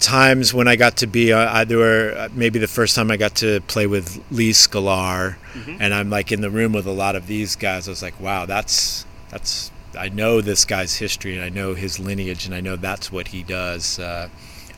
[0.00, 3.16] times when I got to be, uh, there were uh, maybe the first time I
[3.16, 5.76] got to play with Lee Sklar, mm-hmm.
[5.78, 7.86] and I'm like in the room with a lot of these guys.
[7.86, 11.98] I was like, wow, that's that's I know this guy's history and I know his
[11.98, 13.98] lineage and I know that's what he does.
[13.98, 14.28] Uh,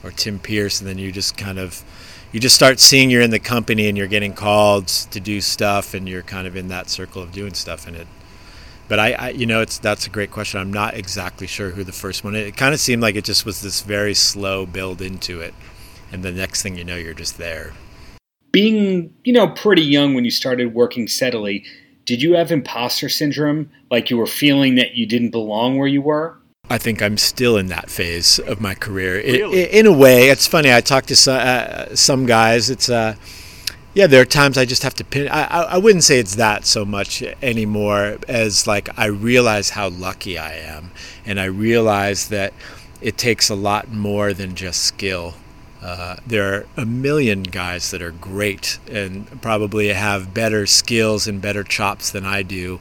[0.05, 1.85] or Tim Pierce, and then you just kind of
[2.33, 5.95] you just start seeing you're in the company and you're getting called to do stuff
[5.95, 8.09] and you're kind of in that circle of doing stuff and it
[8.89, 10.61] but I, I, you know, it's that's a great question.
[10.61, 12.35] I'm not exactly sure who the first one.
[12.35, 12.49] Is.
[12.49, 15.55] It kind of seemed like it just was this very slow build into it,
[16.11, 17.73] and the next thing you know, you're just there.
[18.51, 21.65] Being, you know, pretty young when you started working steadily,
[22.05, 23.71] did you have imposter syndrome?
[23.91, 26.39] Like you were feeling that you didn't belong where you were?
[26.69, 29.17] I think I'm still in that phase of my career.
[29.17, 29.65] Really?
[29.65, 30.73] in a way, it's funny.
[30.73, 32.71] I talk to some, uh, some guys.
[32.71, 33.17] It's uh,
[33.95, 35.29] yeah, there are times I just have to pin.
[35.29, 40.39] I, I wouldn't say it's that so much anymore as like I realize how lucky
[40.39, 40.93] I am,
[41.27, 42.55] and I realize that
[43.01, 45.35] it takes a lot more than just skill.
[45.83, 51.43] Uh, there are a million guys that are great and probably have better skills and
[51.43, 52.81] better chops than I do.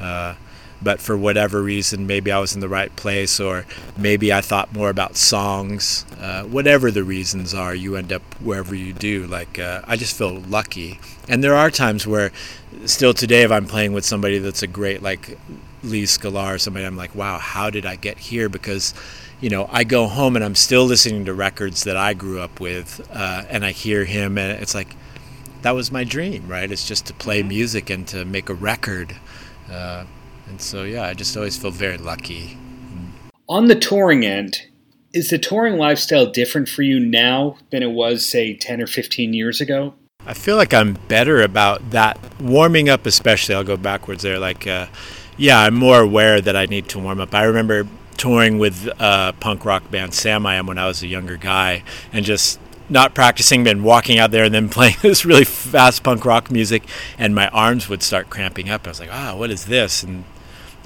[0.00, 0.34] Uh,
[0.82, 4.72] but for whatever reason, maybe I was in the right place, or maybe I thought
[4.72, 6.04] more about songs.
[6.20, 9.26] Uh, whatever the reasons are, you end up wherever you do.
[9.26, 12.30] Like uh, I just feel lucky, and there are times where,
[12.86, 15.38] still today, if I'm playing with somebody that's a great like
[15.82, 18.48] Lee Sklar or somebody, I'm like, wow, how did I get here?
[18.48, 18.94] Because
[19.40, 22.60] you know, I go home and I'm still listening to records that I grew up
[22.60, 24.96] with, uh, and I hear him, and it's like,
[25.62, 26.70] that was my dream, right?
[26.70, 27.48] It's just to play mm-hmm.
[27.48, 29.16] music and to make a record.
[29.70, 30.04] Uh,
[30.48, 32.58] and so, yeah, I just always feel very lucky.
[33.48, 34.62] On the touring end,
[35.12, 39.32] is the touring lifestyle different for you now than it was, say, 10 or 15
[39.32, 39.94] years ago?
[40.26, 42.18] I feel like I'm better about that.
[42.40, 44.38] Warming up, especially, I'll go backwards there.
[44.38, 44.86] Like, uh,
[45.36, 47.34] yeah, I'm more aware that I need to warm up.
[47.34, 47.86] I remember
[48.18, 52.58] touring with a punk rock band Samiam when I was a younger guy and just
[52.90, 56.82] not practicing and walking out there and then playing this really fast punk rock music
[57.16, 58.86] and my arms would start cramping up.
[58.86, 60.02] I was like, ah, what is this?
[60.02, 60.24] And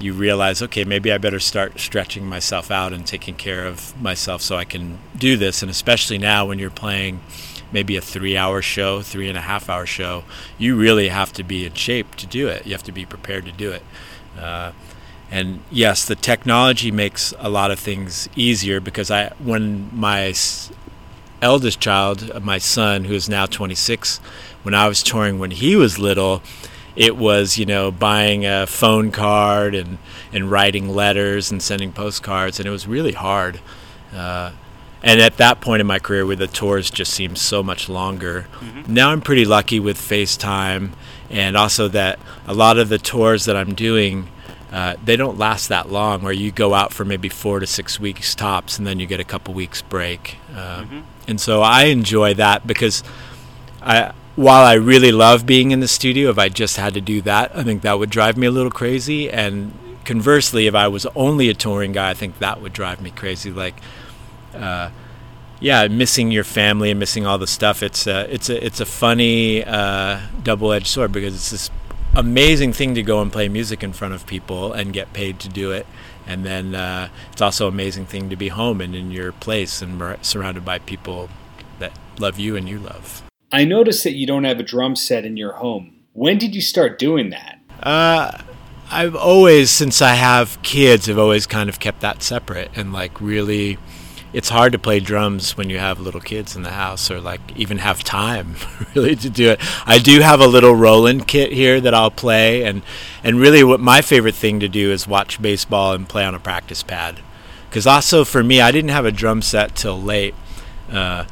[0.03, 4.41] you realize, okay, maybe I better start stretching myself out and taking care of myself
[4.41, 5.61] so I can do this.
[5.61, 7.21] And especially now when you're playing
[7.71, 10.25] maybe a three hour show, three and a half hour show,
[10.57, 12.65] you really have to be in shape to do it.
[12.65, 13.81] You have to be prepared to do it.
[14.37, 14.73] Uh,
[15.31, 20.33] and yes, the technology makes a lot of things easier because I, when my
[21.41, 24.17] eldest child, my son, who is now 26,
[24.63, 26.43] when I was touring when he was little,
[26.95, 29.97] it was you know buying a phone card and
[30.31, 33.59] and writing letters and sending postcards, and it was really hard.
[34.13, 34.51] Uh,
[35.01, 38.47] and at that point in my career, where the tours just seemed so much longer,
[38.59, 38.93] mm-hmm.
[38.93, 40.93] now I'm pretty lucky with FaceTime,
[41.29, 44.29] and also that a lot of the tours that I'm doing
[44.73, 47.99] uh, they don't last that long where you go out for maybe four to six
[47.99, 51.01] weeks tops and then you get a couple weeks break uh, mm-hmm.
[51.27, 53.03] and so i enjoy that because
[53.83, 57.21] i while i really love being in the studio if i just had to do
[57.21, 59.73] that i think that would drive me a little crazy and
[60.05, 63.51] conversely if i was only a touring guy i think that would drive me crazy
[63.51, 63.75] like
[64.55, 64.89] uh,
[65.63, 67.81] yeah, missing your family and missing all the stuff.
[67.81, 71.71] It's a, it's a, it's a funny uh, double-edged sword because it's this
[72.13, 75.47] amazing thing to go and play music in front of people and get paid to
[75.47, 75.87] do it.
[76.27, 79.81] And then uh, it's also an amazing thing to be home and in your place
[79.81, 81.29] and surrounded by people
[81.79, 83.22] that love you and you love.
[83.53, 85.93] I noticed that you don't have a drum set in your home.
[86.13, 87.59] When did you start doing that?
[87.83, 88.41] Uh,
[88.89, 93.21] I've always, since I have kids, I've always kind of kept that separate and like
[93.21, 93.77] really
[94.33, 97.41] it's hard to play drums when you have little kids in the house or like
[97.55, 98.55] even have time
[98.95, 99.59] really to do it.
[99.85, 102.81] I do have a little Roland kit here that I'll play and
[103.23, 106.39] and really what my favorite thing to do is watch baseball and play on a
[106.39, 107.19] practice pad.
[107.69, 110.33] Cuz also for me I didn't have a drum set till late.
[110.91, 111.25] Uh,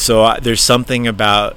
[0.00, 1.56] so I, there's something about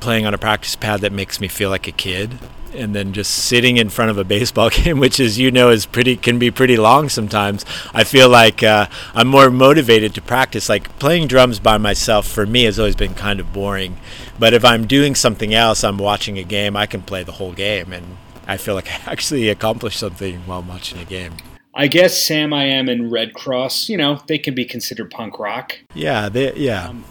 [0.00, 2.38] playing on a practice pad that makes me feel like a kid
[2.74, 5.86] and then just sitting in front of a baseball game, which, as you know, is
[5.86, 7.64] pretty can be pretty long sometimes.
[7.94, 10.68] I feel like uh, I'm more motivated to practice.
[10.68, 13.96] Like playing drums by myself for me has always been kind of boring,
[14.38, 17.52] but if I'm doing something else, I'm watching a game, I can play the whole
[17.52, 21.34] game, and I feel like I actually accomplished something while watching a game.
[21.76, 25.78] I guess Samiam and Redd Kross, you know, they can be considered punk rock.
[25.92, 26.88] Yeah, they, yeah.
[26.88, 27.04] Um,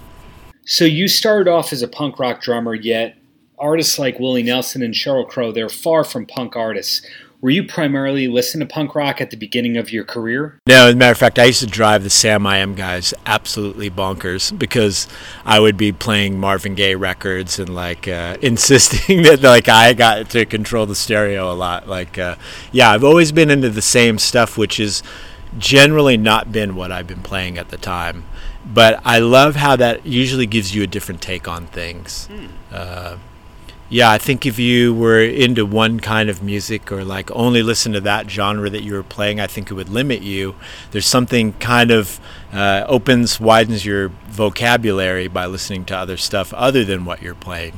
[0.65, 3.17] so you started off as a punk rock drummer, yet
[3.59, 7.05] artists like Willie Nelson and Sheryl Crow, they're far from punk artists.
[7.43, 10.57] Were you primarily listening to punk rock at the beginning of your career?
[10.65, 14.57] No, as a matter of fact, I used to drive the Samiam guys absolutely bonkers
[14.57, 15.09] because
[15.43, 20.29] I would be playing Marvin Gaye records and like uh, insisting that like I got
[20.29, 21.85] to control the stereo a lot.
[21.85, 22.37] Like, uh,
[22.71, 25.03] yeah, I've always been into the same stuff, which is
[25.57, 28.23] generally not been what I've been playing at the time.
[28.65, 32.27] But I love how that usually gives you a different take on things.
[32.27, 32.45] Hmm.
[32.71, 33.17] Uh,
[33.89, 37.91] yeah, I think if you were into one kind of music or like only listen
[37.91, 40.55] to that genre that you were playing, I think it would limit you.
[40.91, 42.19] There's something kind of
[42.51, 47.73] uh, opens, widens your vocabulary by listening to other stuff other than what you're playing.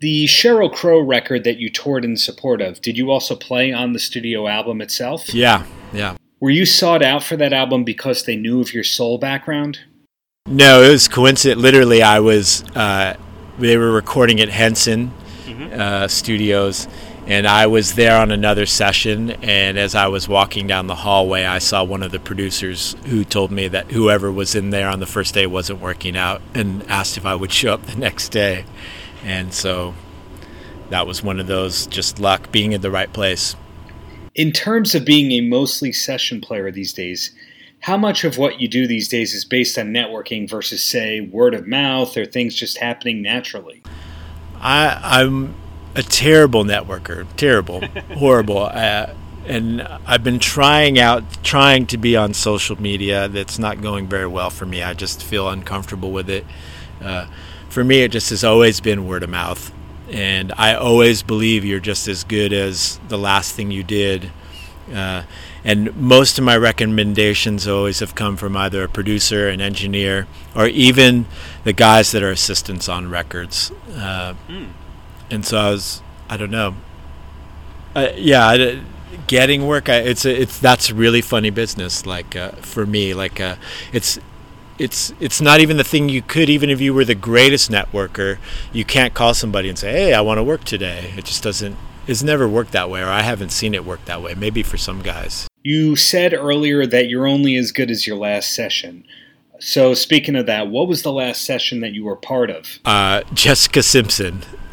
[0.00, 3.92] The Sheryl Crow record that you toured in support of, did you also play on
[3.92, 5.34] the studio album itself?
[5.34, 6.16] Yeah, yeah.
[6.40, 9.80] Were you sought out for that album because they knew of your soul background?
[10.50, 11.60] No, it was coincident.
[11.60, 12.64] Literally, I was.
[12.74, 13.16] Uh,
[13.60, 15.12] they were recording at Henson
[15.72, 16.88] uh, studios,
[17.28, 19.30] and I was there on another session.
[19.30, 23.22] And as I was walking down the hallway, I saw one of the producers who
[23.24, 26.82] told me that whoever was in there on the first day wasn't working out, and
[26.88, 28.64] asked if I would show up the next day.
[29.24, 29.94] And so
[30.88, 33.54] that was one of those just luck being in the right place.
[34.34, 37.30] In terms of being a mostly session player these days,
[37.80, 41.54] how much of what you do these days is based on networking versus, say, word
[41.54, 43.82] of mouth or things just happening naturally?
[44.56, 45.54] I, I'm
[45.94, 47.80] a terrible networker, terrible,
[48.14, 48.64] horrible.
[48.64, 49.14] Uh,
[49.46, 53.28] and I've been trying out, trying to be on social media.
[53.28, 54.82] That's not going very well for me.
[54.82, 56.44] I just feel uncomfortable with it.
[57.00, 57.26] Uh,
[57.70, 59.72] for me, it just has always been word of mouth.
[60.10, 64.30] And I always believe you're just as good as the last thing you did.
[64.92, 65.22] Uh,
[65.64, 70.66] and most of my recommendations always have come from either a producer, an engineer, or
[70.66, 71.26] even
[71.64, 73.70] the guys that are assistants on records.
[73.94, 74.70] Uh, mm.
[75.30, 76.74] And so I was, I don't know.
[77.94, 78.80] Uh, yeah,
[79.26, 82.06] getting work, I, it's it's that's really funny business.
[82.06, 83.56] Like uh, for me, like uh,
[83.92, 84.18] it's
[84.80, 88.38] it's it's not even the thing you could even if you were the greatest networker
[88.72, 91.76] you can't call somebody and say hey i want to work today it just doesn't
[92.06, 94.78] it's never worked that way or i haven't seen it work that way maybe for
[94.78, 99.04] some guys you said earlier that you're only as good as your last session.
[99.58, 102.78] So, speaking of that, what was the last session that you were part of?
[102.86, 104.42] Uh, Jessica Simpson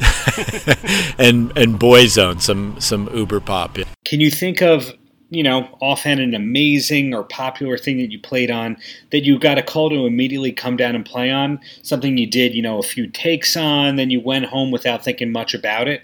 [1.18, 3.76] and and Boyzone, some some Uber pop.
[4.06, 4.90] Can you think of
[5.28, 8.78] you know offhand an amazing or popular thing that you played on
[9.10, 11.60] that you got a call to immediately come down and play on?
[11.82, 15.30] Something you did, you know, a few takes on, then you went home without thinking
[15.30, 16.02] much about it.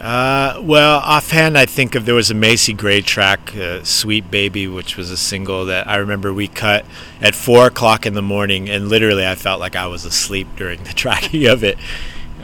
[0.00, 4.66] Uh, well, offhand, I think of there was a Macy Gray track, uh, "Sweet Baby,"
[4.66, 6.84] which was a single that I remember we cut
[7.20, 10.82] at four o'clock in the morning, and literally I felt like I was asleep during
[10.82, 11.78] the tracking of it.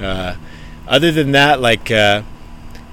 [0.01, 0.37] Uh,
[0.87, 2.23] other than that, like, uh,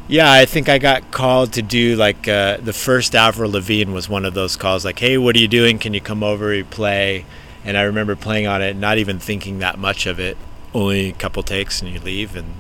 [0.07, 4.09] yeah, I think I got called to do like uh, the first Avril Lavigne was
[4.09, 5.77] one of those calls, like, "Hey, what are you doing?
[5.77, 7.25] Can you come over and play?"
[7.63, 10.37] And I remember playing on it, not even thinking that much of it.
[10.73, 12.53] Only a couple takes, and you leave, and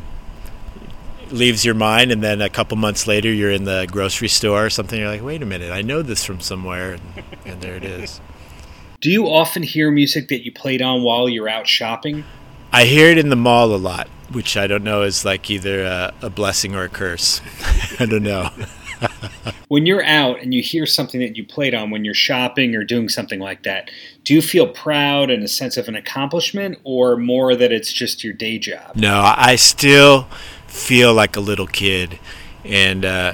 [1.31, 4.69] leaves your mind and then a couple months later you're in the grocery store or
[4.69, 6.93] something you're like wait a minute i know this from somewhere.
[6.93, 8.21] And, and there it is.
[9.01, 12.23] Do you often hear music that you played on while you're out shopping?
[12.71, 15.83] I hear it in the mall a lot which i don't know is like either
[15.83, 17.41] a, a blessing or a curse.
[17.99, 18.49] I don't know.
[19.67, 22.85] When you're out and you hear something that you played on when you're shopping or
[22.85, 23.91] doing something like that,
[24.23, 28.23] do you feel proud and a sense of an accomplishment or more that it's just
[28.23, 28.95] your day job?
[28.95, 30.29] No, I still
[30.77, 32.19] feel like a little kid,
[32.63, 33.33] and uh,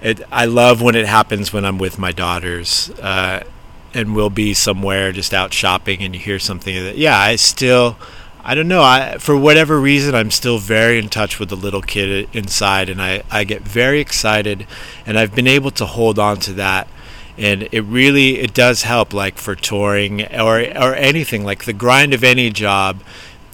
[0.00, 3.42] it, I love when it happens when I'm with my daughters, uh,
[3.92, 7.98] and we'll be somewhere just out shopping, and you hear something that yeah, I still.
[8.48, 8.82] I don't know.
[8.82, 13.02] I, for whatever reason, I'm still very in touch with the little kid inside, and
[13.02, 14.68] I, I get very excited,
[15.04, 16.86] and I've been able to hold on to that,
[17.36, 22.14] and it really it does help, like for touring or or anything, like the grind
[22.14, 23.02] of any job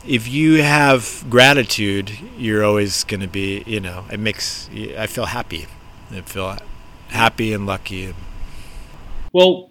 [0.07, 5.27] if you have gratitude, you're always going to be, you know, it makes, I feel
[5.27, 5.67] happy.
[6.11, 6.59] I feel
[7.09, 8.15] happy and lucky.
[9.33, 9.71] Well,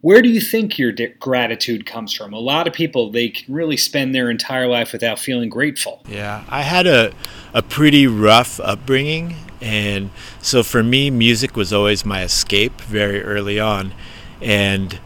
[0.00, 2.32] where do you think your gratitude comes from?
[2.32, 6.02] A lot of people, they can really spend their entire life without feeling grateful.
[6.08, 7.12] Yeah, I had a,
[7.52, 9.36] a pretty rough upbringing.
[9.60, 13.92] And so for me, music was always my escape very early on.
[14.40, 14.98] And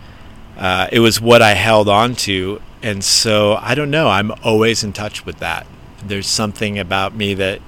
[0.56, 4.08] uh, it was what I held on to and so I don't know.
[4.08, 5.66] I'm always in touch with that.
[6.04, 7.60] There's something about me that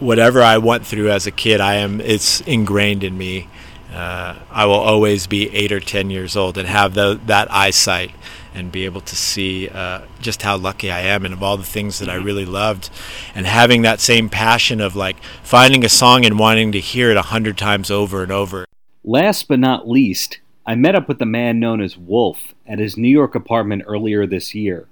[0.00, 2.00] whatever I went through as a kid, I am.
[2.00, 3.48] It's ingrained in me.
[3.94, 8.10] Uh, I will always be eight or ten years old and have the, that eyesight
[8.54, 11.62] and be able to see uh, just how lucky I am and of all the
[11.62, 12.90] things that I really loved
[13.36, 17.16] and having that same passion of like finding a song and wanting to hear it
[17.16, 18.66] a hundred times over and over.
[19.04, 22.96] Last but not least, I met up with the man known as Wolf at his
[22.96, 24.88] New York apartment earlier this year.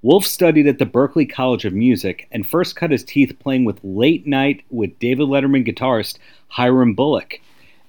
[0.00, 3.80] Wolf studied at the Berklee College of Music and first cut his teeth playing with
[3.82, 7.40] Late Night with David Letterman guitarist Hiram Bullock.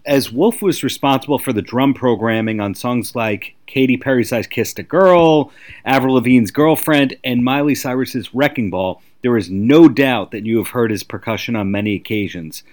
[0.08, 4.80] As Wolf was responsible for the drum programming on songs like Katy Perry's I Kissed
[4.80, 5.52] a Girl,
[5.86, 10.70] Avril Lavigne's Girlfriend, and Miley Cyrus's Wrecking Ball, there is no doubt that you have
[10.70, 12.64] heard his percussion on many occasions.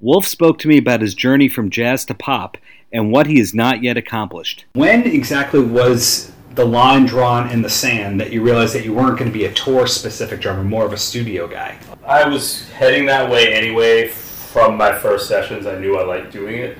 [0.00, 2.56] Wolf spoke to me about his journey from jazz to pop
[2.96, 4.64] and what he has not yet accomplished.
[4.72, 9.18] When exactly was the line drawn in the sand that you realized that you weren't
[9.18, 11.78] going to be a tour specific drummer, more of a studio guy?
[12.06, 15.66] I was heading that way anyway from my first sessions.
[15.66, 16.78] I knew I liked doing it.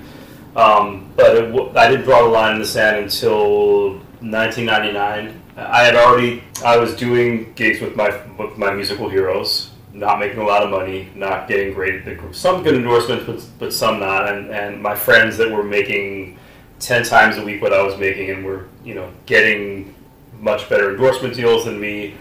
[0.56, 5.42] Um, but it, I didn't draw the line in the sand until 1999.
[5.58, 8.08] I had already I was doing gigs with my
[8.38, 12.74] with my musical heroes, not making a lot of money, not getting great, some good
[12.74, 14.28] endorsements, but, but some not.
[14.28, 16.38] And, and my friends that were making
[16.80, 19.94] 10 times a week what I was making and were, you know, getting
[20.38, 22.14] much better endorsement deals than me,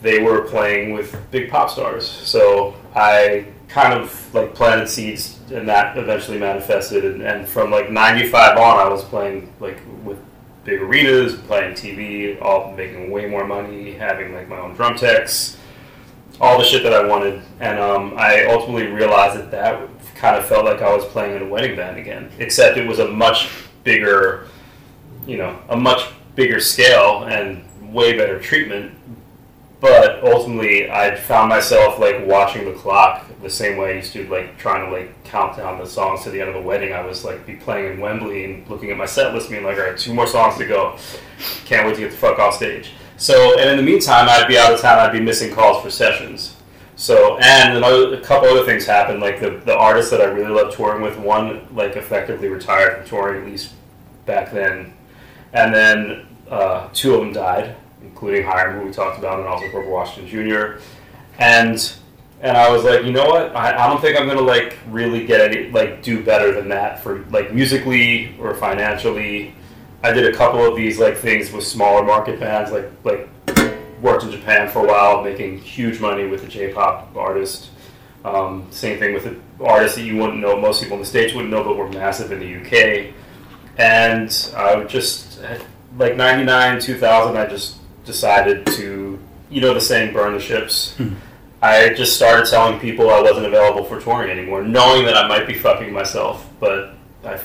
[0.00, 2.08] they were playing with big pop stars.
[2.08, 7.04] So I kind of like planted seeds and that eventually manifested.
[7.04, 10.18] And, and from like 95 on, I was playing like with
[10.64, 15.58] big arenas, playing TV, all making way more money, having like my own drum techs,
[16.40, 17.42] all the shit that I wanted.
[17.60, 21.42] And um, I ultimately realized that that kind of felt like I was playing in
[21.42, 23.48] a wedding band again, except it was a much
[23.82, 24.48] bigger,
[25.26, 28.92] you know, a much bigger scale and way better treatment.
[29.80, 34.26] But ultimately, I found myself like watching the clock the same way I used to
[34.28, 36.94] like trying to like count down the songs to the end of the wedding.
[36.94, 39.76] I was like be playing in Wembley and looking at my set list, being like,
[39.76, 40.96] all right, two more songs to go.
[41.66, 42.92] Can't wait to get the fuck off stage.
[43.24, 44.98] So, and in the meantime, I'd be out of town.
[44.98, 46.56] I'd be missing calls for sessions.
[46.94, 49.22] So, and another, a couple other things happened.
[49.22, 53.06] Like the the artist that I really loved touring with, one like effectively retired from
[53.06, 53.72] touring at least
[54.26, 54.92] back then,
[55.54, 59.70] and then uh, two of them died, including Hiram, who we talked about, and also
[59.70, 60.82] Grover Washington Jr.
[61.38, 61.94] And
[62.42, 63.56] and I was like, you know what?
[63.56, 67.02] I, I don't think I'm gonna like really get any like do better than that
[67.02, 69.54] for like musically or financially.
[70.04, 73.26] I did a couple of these like things with smaller market bands, like like
[74.02, 77.70] worked in Japan for a while, making huge money with a J-pop artist.
[78.22, 81.32] Um, same thing with the artists that you wouldn't know, most people in the states
[81.32, 83.14] wouldn't know, but were massive in the UK.
[83.78, 85.40] And I would just
[85.96, 90.94] like '99, 2000, I just decided to, you know, the saying, burn the ships.
[90.96, 91.14] Hmm.
[91.62, 95.46] I just started telling people I wasn't available for touring anymore, knowing that I might
[95.46, 96.46] be fucking myself.
[96.60, 96.92] But
[97.24, 97.40] I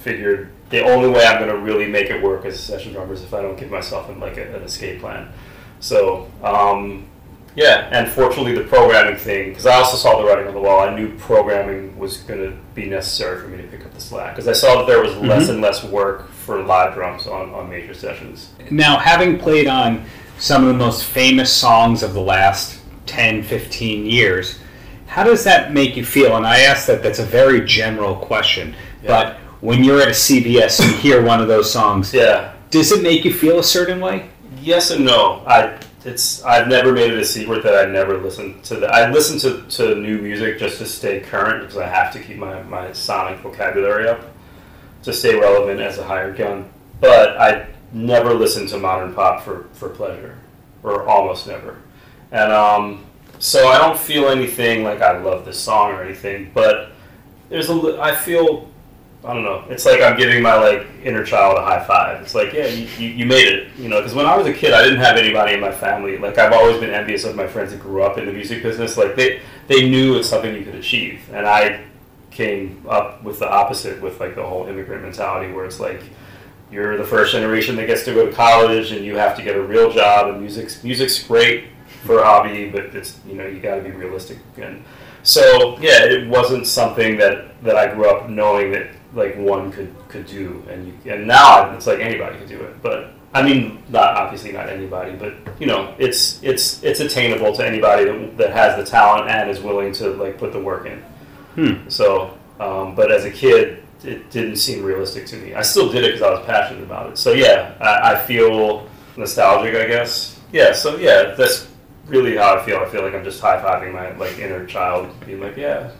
[0.00, 3.12] figured the only way I'm going to really make it work as a session drummer
[3.12, 5.32] is if I don't give myself an, like a, an escape plan.
[5.78, 7.06] So um,
[7.54, 10.80] yeah, and fortunately the programming thing, because I also saw the writing on the wall.
[10.80, 14.34] I knew programming was going to be necessary for me to pick up the slack
[14.34, 15.26] because I saw that there was mm-hmm.
[15.26, 18.50] less and less work for live drums on, on major sessions.
[18.70, 20.04] Now, having played on
[20.38, 24.58] some of the most famous songs of the last 10, 15 years.
[25.06, 26.36] How does that make you feel?
[26.36, 28.74] And I ask that that's a very general question.
[29.02, 29.08] Yeah.
[29.08, 32.52] But when you're at a CVS and you hear one of those songs, yeah.
[32.70, 34.28] does it make you feel a certain way?
[34.60, 35.42] Yes and no.
[35.46, 38.92] I it's I've never made it a secret that I never listen to that.
[38.92, 42.38] I listen to, to new music just to stay current because I have to keep
[42.38, 44.20] my, my sonic vocabulary up
[45.04, 46.68] to stay relevant as a hired gun.
[47.00, 50.38] But I never listen to modern pop for, for pleasure,
[50.82, 51.78] or almost never.
[52.32, 53.06] And um,
[53.38, 56.90] so I don't feel anything like I love this song or anything, but
[57.48, 58.71] there's a I feel
[59.24, 59.64] I don't know.
[59.68, 62.20] It's like I'm giving my like inner child a high five.
[62.22, 63.68] It's like, yeah, you, you, made it.
[63.76, 66.18] You know, because when I was a kid, I didn't have anybody in my family.
[66.18, 68.96] Like I've always been envious of my friends that grew up in the music business.
[68.96, 71.84] Like they they knew it's something you could achieve, and I
[72.32, 76.02] came up with the opposite with like the whole immigrant mentality, where it's like
[76.72, 79.54] you're the first generation that gets to go to college, and you have to get
[79.54, 81.66] a real job, and music's music's great
[82.04, 84.38] for a hobby, but it's you know you got to be realistic.
[84.56, 84.82] And
[85.22, 89.94] so yeah, it wasn't something that that I grew up knowing that like one could
[90.08, 92.82] could do, and you, and now it's like anybody could do it.
[92.82, 97.66] But I mean, not obviously not anybody, but you know, it's it's it's attainable to
[97.66, 100.98] anybody that, that has the talent and is willing to like put the work in.
[101.54, 101.88] Hmm.
[101.88, 105.54] So, um, but as a kid, it didn't seem realistic to me.
[105.54, 107.18] I still did it because I was passionate about it.
[107.18, 110.40] So yeah, I, I feel nostalgic, I guess.
[110.52, 110.72] Yeah.
[110.72, 111.68] So yeah, that's
[112.06, 112.78] really how I feel.
[112.78, 115.90] I feel like I'm just high fiving my like inner child, being like, "Yeah,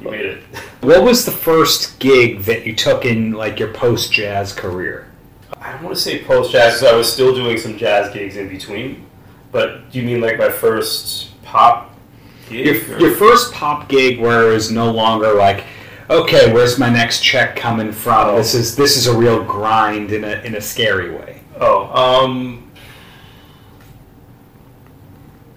[0.00, 0.42] you made it."
[0.80, 5.06] What was the first gig that you took in like your post jazz career?
[5.60, 8.36] I don't want to say post jazz because I was still doing some jazz gigs
[8.36, 9.06] in between.
[9.52, 11.94] But do you mean like my first pop
[12.48, 12.66] gig?
[12.66, 15.64] Your, your first pop gig where it was no longer like,
[16.10, 18.28] okay, where's my next check coming from?
[18.28, 18.36] Oh.
[18.36, 21.42] This is this is a real grind in a in a scary way.
[21.60, 22.70] Oh, um,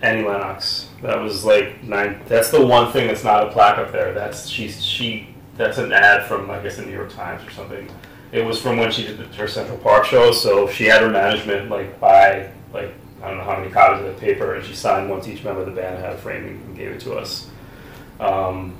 [0.02, 0.85] Annie Lennox.
[1.02, 2.22] That was like nine.
[2.28, 4.14] That's the one thing that's not a plaque up there.
[4.14, 5.30] That's she's she.
[5.58, 7.90] That's an ad from I guess the New York Times or something.
[8.32, 10.32] It was from when she did her Central Park show.
[10.32, 14.14] So she had her management like buy like I don't know how many copies of
[14.14, 16.76] the paper, and she signed once each member of the band, had a framing, and
[16.76, 17.50] gave it to us.
[18.20, 18.76] Um,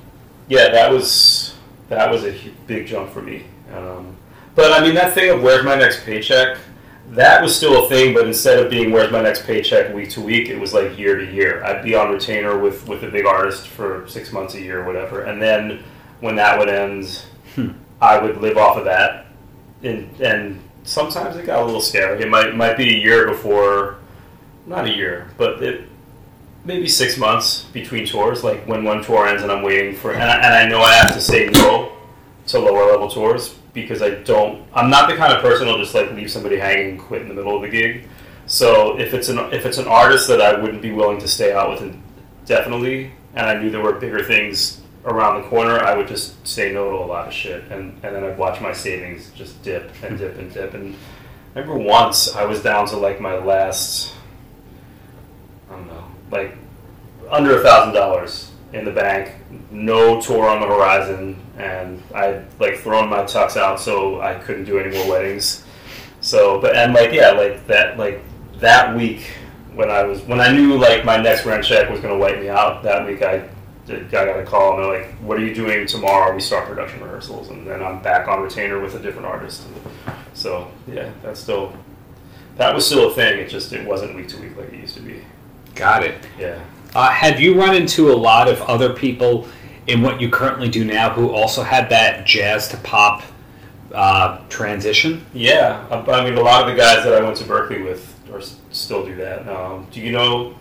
[0.48, 1.56] yeah, that was
[1.88, 2.34] that was a
[2.66, 3.44] big jump for me.
[3.74, 4.16] Um,
[4.54, 6.58] but I mean, that thing of where's my next paycheck?
[7.10, 10.20] That was still a thing, but instead of being where's my next paycheck week to
[10.20, 11.64] week, it was like year to year.
[11.64, 14.84] I'd be on retainer with, with a big artist for six months a year or
[14.84, 15.22] whatever.
[15.22, 15.82] And then
[16.20, 17.22] when that would end,
[17.54, 17.70] hmm.
[18.00, 19.26] I would live off of that.
[19.82, 22.20] And, and sometimes it got a little scary.
[22.20, 23.98] It might, might be a year before,
[24.66, 25.88] not a year, but it,
[26.64, 28.42] maybe six months between tours.
[28.42, 30.94] Like when one tour ends and I'm waiting for, and I, and I know I
[30.94, 31.95] have to say no
[32.46, 34.66] to lower level tours because I don't.
[34.72, 37.28] I'm not the kind of person who'll just like leave somebody hanging and quit in
[37.28, 38.08] the middle of the gig.
[38.46, 41.52] So if it's an if it's an artist that I wouldn't be willing to stay
[41.52, 41.96] out with
[42.46, 46.72] definitely, and I knew there were bigger things around the corner, I would just say
[46.72, 49.90] no to a lot of shit, and, and then I'd watch my savings just dip
[50.02, 50.74] and dip and dip.
[50.74, 50.96] And
[51.54, 54.12] I remember once I was down to like my last,
[55.70, 56.56] I don't know, like
[57.30, 59.32] under a thousand dollars in the bank,
[59.70, 64.64] no tour on the horizon, and I'd like thrown my tux out so I couldn't
[64.64, 65.64] do any more weddings.
[66.20, 68.22] So, but and like yeah, like that like
[68.58, 69.26] that week
[69.74, 72.48] when I was when I knew like my next rent check was gonna wipe me
[72.48, 73.48] out that week, I
[73.86, 76.66] did, I got a call and they're like, "What are you doing tomorrow?" We start
[76.66, 79.62] production rehearsals, and then I'm back on retainer with a different artist.
[80.34, 81.72] So yeah, that's still
[82.56, 83.38] that was still a thing.
[83.38, 85.22] It just it wasn't week to week like it used to be.
[85.74, 86.14] Got it.
[86.38, 86.58] Yeah.
[86.94, 89.46] Uh, have you run into a lot of other people
[89.86, 93.22] in what you currently do now who also had that jazz to pop
[93.92, 95.24] uh, transition?
[95.32, 98.12] Yeah, I mean, a lot of the guys that I went to Berklee with
[98.70, 99.48] still do that.
[99.48, 100.54] Um, do you know?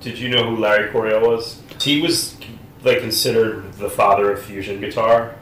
[0.00, 1.62] Did you know who Larry Coryell was?
[1.80, 2.36] He was
[2.82, 5.34] like considered the father of fusion guitar,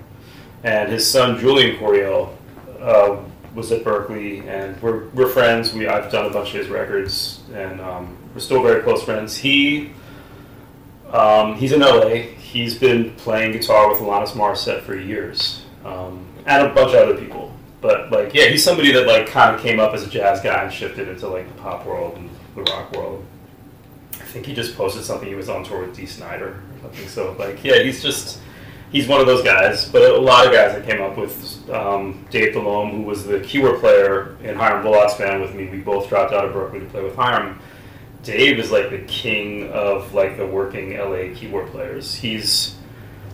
[0.63, 2.37] and his son Julian Coryell
[2.81, 3.17] uh,
[3.55, 5.75] was at Berklee, and we're, we're friends.
[5.75, 9.37] We I've done a bunch of his records, and um, we're still very close friends.
[9.37, 9.93] He
[11.13, 12.09] um, he's in LA.
[12.39, 17.17] He's been playing guitar with Alanis Morissette for years, um, and a bunch of other
[17.17, 17.55] people.
[17.81, 20.63] But like, yeah, he's somebody that like kind of came up as a jazz guy
[20.63, 23.25] and shifted into like the pop world and the rock world.
[24.15, 25.29] I think he just posted something.
[25.29, 27.09] He was on tour with Dee Snider or something.
[27.09, 28.39] So like, yeah, he's just
[28.93, 29.89] he's one of those guys.
[29.89, 33.41] But a lot of guys I came up with, um, Dave Delhomme, who was the
[33.41, 35.69] keyboard player in Hiram Bullock's band with me.
[35.69, 37.59] We both dropped out of Berklee to play with Hiram.
[38.23, 42.15] Dave is like the king of like the working LA keyboard players.
[42.15, 42.77] He's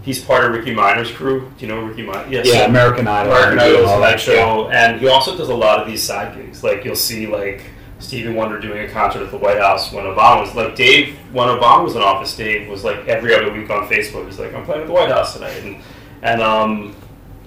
[0.03, 1.53] he's part of Ricky Minor's crew.
[1.59, 2.29] Do you know Ricky Minor?
[2.31, 2.47] Yes.
[2.47, 3.33] Yeah, American Idol.
[3.33, 6.65] American Idol that that show, and he also does a lot of these side gigs.
[6.65, 7.63] Like you'll see like
[7.99, 11.49] Stevie Wonder doing a concert at the White House when Obama was like Dave when
[11.49, 12.35] Obama was in office.
[12.37, 14.25] Dave was like every other week on Facebook.
[14.27, 15.83] He's like I'm playing at the White House tonight, and
[16.23, 16.97] and um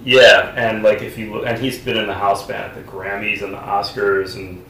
[0.04, 2.90] yeah, and like if you look, and he's been in the house band at the
[2.90, 4.64] Grammys and the Oscars, and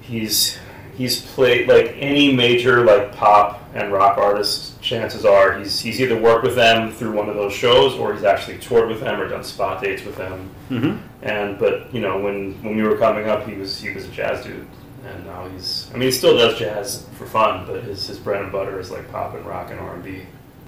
[0.00, 0.58] he's
[0.98, 4.80] he's played like any major like pop and rock artist.
[4.82, 8.24] Chances are he's he's either worked with them through one of those shows, or he's
[8.24, 10.50] actually toured with them or done spot dates with them.
[10.70, 10.98] Mhm.
[11.22, 14.08] And but you know when when we were coming up, he was he was a
[14.08, 14.66] jazz dude,
[15.06, 18.42] and now he's I mean he still does jazz for fun, but his his bread
[18.42, 20.22] and butter is like pop and rock and R and B.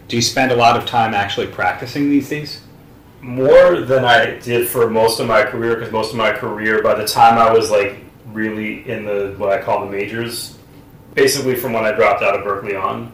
[0.08, 2.60] Do you spend a lot of time actually practicing these days?
[3.22, 6.94] more than I did for most of my career because most of my career, by
[6.94, 7.98] the time I was like
[8.32, 10.58] really in the what I call the majors,
[11.14, 13.12] basically from when I dropped out of Berklee on,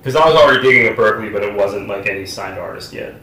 [0.00, 3.14] because I was already digging at Berklee, but it wasn't like any signed artist yet.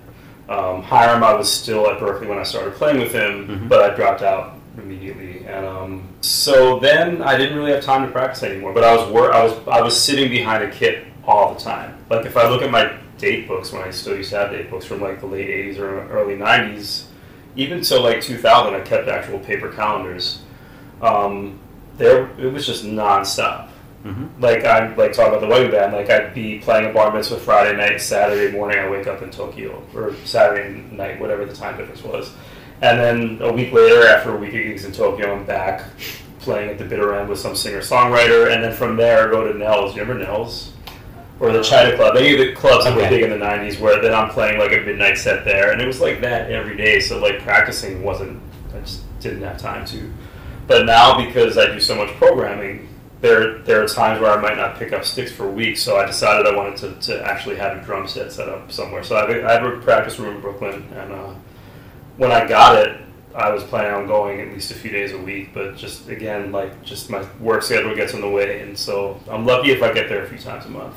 [0.47, 3.70] Um, Hiram, I was still at Berklee when I started playing with him, Mhm.
[3.70, 8.11] but I dropped out immediately, and um, so then I didn't really have time to
[8.11, 8.74] practice anymore.
[8.74, 11.95] But I was wor- I was I was sitting behind a kit all the time.
[12.09, 14.70] Like if I look at my date books when I still used to have date
[14.70, 17.05] books from like the late '80s or early '90s,
[17.55, 20.39] even till like 2000, I kept actual paper calendars.
[21.02, 21.60] Um,
[21.98, 23.70] there, it was just nonstop.
[24.06, 24.30] Mhm.
[24.39, 25.93] Like I'm like talking about the wedding band.
[25.93, 29.32] Like I'd be playing a bar mitzvah Friday night, Saturday morning I wake up in
[29.32, 32.32] Tokyo, or Saturday night, whatever the time difference was,
[32.82, 35.86] and then a week later, after a week of gigs in Tokyo, I'm back
[36.39, 39.52] playing at the bitter end with some singer songwriter, and then from there I go
[39.52, 39.96] to Nell's.
[39.96, 40.72] You remember Nell's?
[41.39, 44.00] Or the China Club, any of the clubs that were big in the '90s, where
[44.02, 47.00] then I'm playing like a midnight set there, and it was like that every day.
[47.00, 48.39] So like practicing wasn't,
[48.76, 50.14] I just didn't have time to.
[50.68, 52.88] But now because I do so much programming,
[53.22, 55.82] there there are times where I might not pick up sticks for weeks.
[55.82, 59.03] So I decided I wanted to, to actually have a drum set set up somewhere.
[59.03, 61.34] So I have a, I have a practice room in Brooklyn, and uh,
[62.18, 63.01] when I got it,
[63.36, 65.53] I was planning on going at least a few days a week.
[65.53, 69.45] But just again, like just my work schedule gets in the way, and so I'm
[69.45, 70.95] lucky if I get there a few times a month.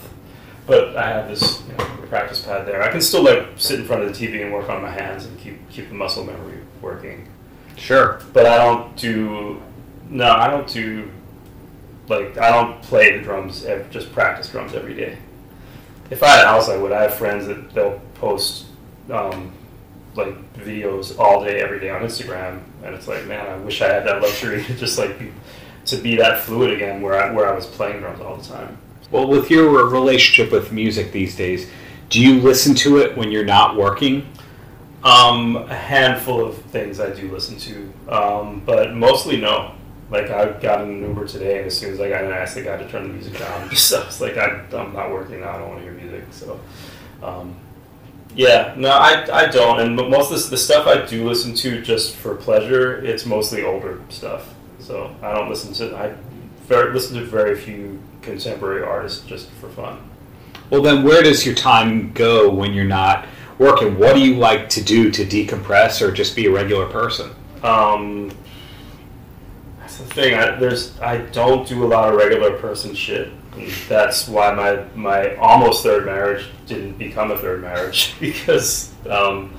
[0.66, 2.82] But I have this you know, practice pad there.
[2.82, 5.26] I can still like sit in front of the TV and work on my hands
[5.26, 7.28] and keep keep the muscle memory working
[7.78, 8.20] Sure.
[8.32, 9.62] but I don't do
[10.10, 11.10] no, I don't do
[12.08, 13.64] like I don't play the drums.
[13.90, 15.18] just practice drums every day.
[16.10, 16.92] If I had a house, I would.
[16.92, 18.66] I have friends that they'll post
[19.10, 19.52] um,
[20.14, 23.88] like videos all day, every day on Instagram, and it's like, man, I wish I
[23.92, 25.32] had that luxury to just like be,
[25.86, 28.78] to be that fluid again, where I where I was playing drums all the time.
[29.10, 31.70] Well, with your relationship with music these days,
[32.10, 34.26] do you listen to it when you're not working?
[35.04, 39.74] Um, a handful of things I do listen to, um, but mostly no.
[40.10, 42.56] Like I got an Uber today, and as soon as I got in, I asked
[42.56, 43.68] the guy to turn the music down.
[43.70, 45.50] Just I was like, I, I'm not working now.
[45.50, 46.24] I don't want to hear music.
[46.30, 46.58] So,
[47.22, 47.54] um,
[48.34, 49.80] yeah, no, I, I don't.
[49.80, 53.64] And most of the, the stuff I do listen to just for pleasure, it's mostly
[53.64, 54.54] older stuff.
[54.78, 56.14] So I don't listen to I
[56.66, 59.98] very, listen to very few contemporary artists just for fun.
[60.70, 63.26] Well, then where does your time go when you're not
[63.58, 63.98] working?
[63.98, 67.30] What do you like to do to decompress or just be a regular person?
[67.62, 68.30] Um,
[69.80, 70.34] that's the thing.
[70.34, 73.30] I, there's I don't do a lot of regular person shit.
[73.88, 79.52] That's why my my almost third marriage didn't become a third marriage because um,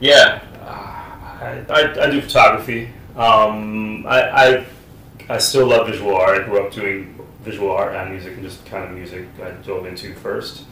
[0.00, 2.90] yeah, I, I, I do photography.
[3.16, 4.66] Um, I, I
[5.28, 6.42] I still love visual art.
[6.42, 9.86] I grew up doing visual art and music and just kind of music I dove
[9.86, 10.64] into first.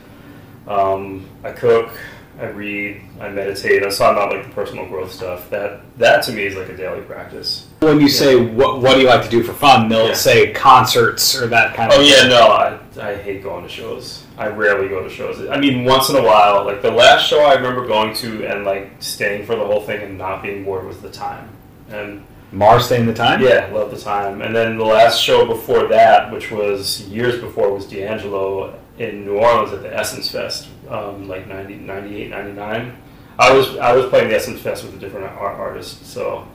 [0.66, 1.97] Um, I cook,
[2.39, 3.82] I read, I meditate.
[3.82, 5.51] I'm about like the personal growth stuff.
[5.51, 7.66] That that to me is like a daily practice.
[7.80, 10.14] When you say what, what do you like to do for fun, they'll Yeah.
[10.14, 11.99] say concerts or that kind of.
[11.99, 14.24] Oh yeah, no, I, I hate going to shows.
[14.36, 15.49] I rarely go to shows.
[15.49, 16.64] I mean, once in a while.
[16.64, 20.01] Like the last show I remember going to and like staying for the whole thing
[20.03, 21.49] and not being bored was the time.
[21.91, 22.22] And
[22.53, 23.43] Mars staying the time.
[23.43, 24.43] yeah, love the time.
[24.43, 29.38] And then the last show before that, which was years before, was D'Angelo in New
[29.38, 32.96] Orleans at the Essence Fest, um, like 90, 98, 99.
[33.38, 36.05] I was I was playing the Essence Fest with a different art artist.
[36.07, 36.46] So,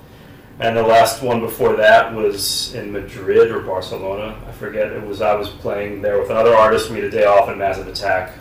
[0.59, 4.37] and the last one before that was in Madrid or Barcelona.
[4.47, 4.91] I forget.
[4.91, 6.89] It was I was playing there with another artist.
[6.89, 8.33] We had a day off, and Massive Attack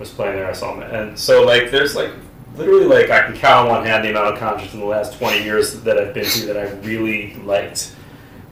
[0.00, 0.50] was playing there.
[0.50, 2.10] I saw him, and so like there's like
[2.56, 5.16] literally like I can count on one hand the amount of concerts in the last
[5.18, 7.94] 20 years that I've been to that I really liked.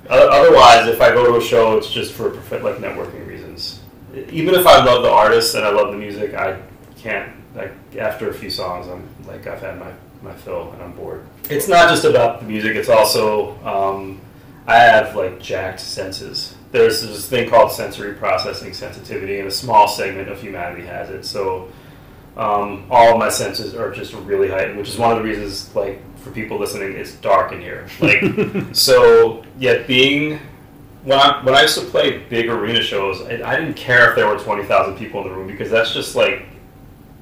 [0.08, 3.25] Otherwise, if I go to a show, it's just for like networking.
[4.14, 6.60] Even if I love the artist and I love the music, I
[6.96, 9.92] can't like after a few songs, I'm like I've had my
[10.22, 11.26] my fill and I'm bored.
[11.50, 14.20] It's not just about the music; it's also um,
[14.66, 16.54] I have like jacked senses.
[16.72, 21.24] There's this thing called sensory processing sensitivity, and a small segment of humanity has it.
[21.24, 21.68] So
[22.36, 25.74] um, all of my senses are just really heightened, which is one of the reasons,
[25.74, 27.86] like, for people listening, it's dark in here.
[28.00, 28.22] Like,
[28.72, 30.38] so, yet being
[31.06, 34.16] when I when I used to play big arena shows, I, I didn't care if
[34.16, 36.46] there were twenty thousand people in the room because that's just like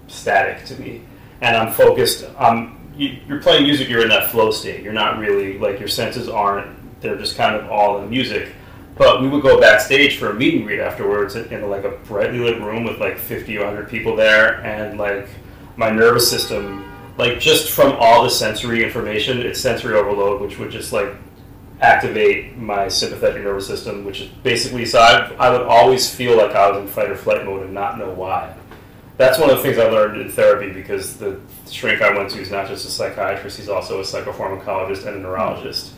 [0.09, 1.03] static to me,
[1.43, 2.25] and I'm focused.
[2.39, 4.83] Um, you, you're playing music, you're in that flow state.
[4.83, 7.03] You're not really like your senses aren't.
[7.03, 8.55] They're just kind of all in music.
[8.97, 11.91] But we would go backstage for a meet and greet afterwards in, in like a
[11.91, 15.29] brightly lit room with like 50 or 100 people there, and like
[15.77, 20.71] my nervous system, like just from all the sensory information, it's sensory overload, which would
[20.71, 21.15] just like
[21.85, 26.57] activate my sympathetic nervous system, which is basically so I, I would always feel like
[26.57, 28.55] I was in fight or flight mode and not know why.
[29.17, 32.41] That's one of the things I learned in therapy because the shrink I went to
[32.41, 35.93] is not just a psychiatrist; he's also a psychopharmacologist and a neurologist.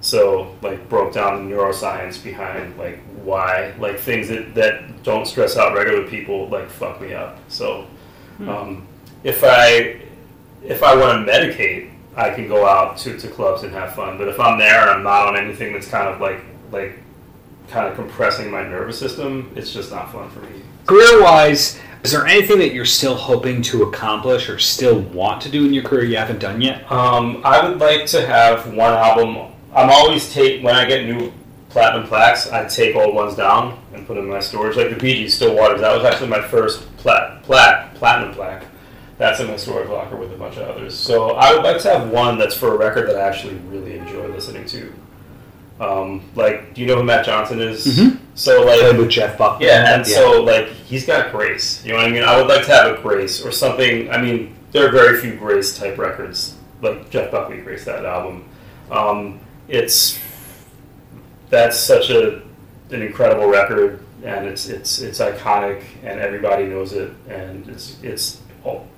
[0.00, 5.56] So, like, broke down the neuroscience behind like why like things that, that don't stress
[5.56, 7.38] out regular people like fuck me up.
[7.48, 7.86] So,
[8.40, 8.86] um,
[9.22, 10.00] if I
[10.64, 14.16] if I want to medicate, I can go out to, to clubs and have fun.
[14.16, 16.40] But if I'm there and I'm not on anything that's kind of like
[16.72, 16.98] like
[17.68, 20.62] kind of compressing my nervous system, it's just not fun for me.
[20.86, 25.48] Career wise, is there anything that you're still hoping to accomplish or still want to
[25.50, 26.90] do in your career you haven't done yet?
[26.90, 29.52] Um, I would like to have one album.
[29.74, 31.32] I'm always take when I get new
[31.70, 34.76] platinum plaques, I take old ones down and put them in my storage.
[34.76, 35.80] Like the Bee Gees, Still Waters.
[35.80, 38.64] That was actually my first plat, plaque, platinum plaque.
[39.18, 40.94] That's in my storage locker with a bunch of others.
[40.94, 43.96] So I would like to have one that's for a record that I actually really
[43.98, 44.92] enjoy listening to.
[45.80, 47.86] Um, like, do you know who Matt Johnson is?
[47.86, 48.18] Mhm.
[48.34, 49.60] So like, Played with Jeff Buck.
[49.62, 51.82] yeah, and so like he's got grace.
[51.84, 52.22] You know what I mean?
[52.24, 54.10] I would like to have a grace or something.
[54.10, 58.44] I mean, there are very few grace type records like Jeff Buckley grace that album.
[58.90, 60.18] Um, it's
[61.50, 62.42] that's such a
[62.90, 68.40] an incredible record, and it's it's it's iconic, and everybody knows it, and it's it's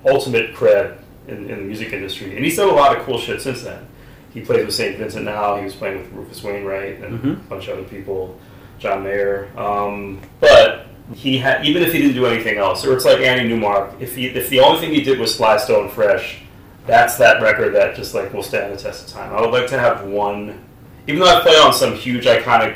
[0.05, 0.97] ultimate cred
[1.27, 2.35] in, in the music industry.
[2.35, 3.85] And he's done a lot of cool shit since then.
[4.33, 4.97] He plays with St.
[4.97, 5.55] Vincent now.
[5.57, 7.31] He was playing with Rufus Wainwright and Mhm.
[7.33, 8.37] a bunch of other people,
[8.79, 9.47] John Mayer.
[9.57, 13.47] Um, but he had even if he didn't do anything else, or it's like Andy
[13.49, 13.91] Newmark.
[13.99, 16.41] If he if the only thing he did was Sly Stone Fresh,
[16.85, 19.35] that's that record that just like will stand the test of time.
[19.35, 20.59] I would like to have one,
[21.07, 22.75] even though I play on some huge iconic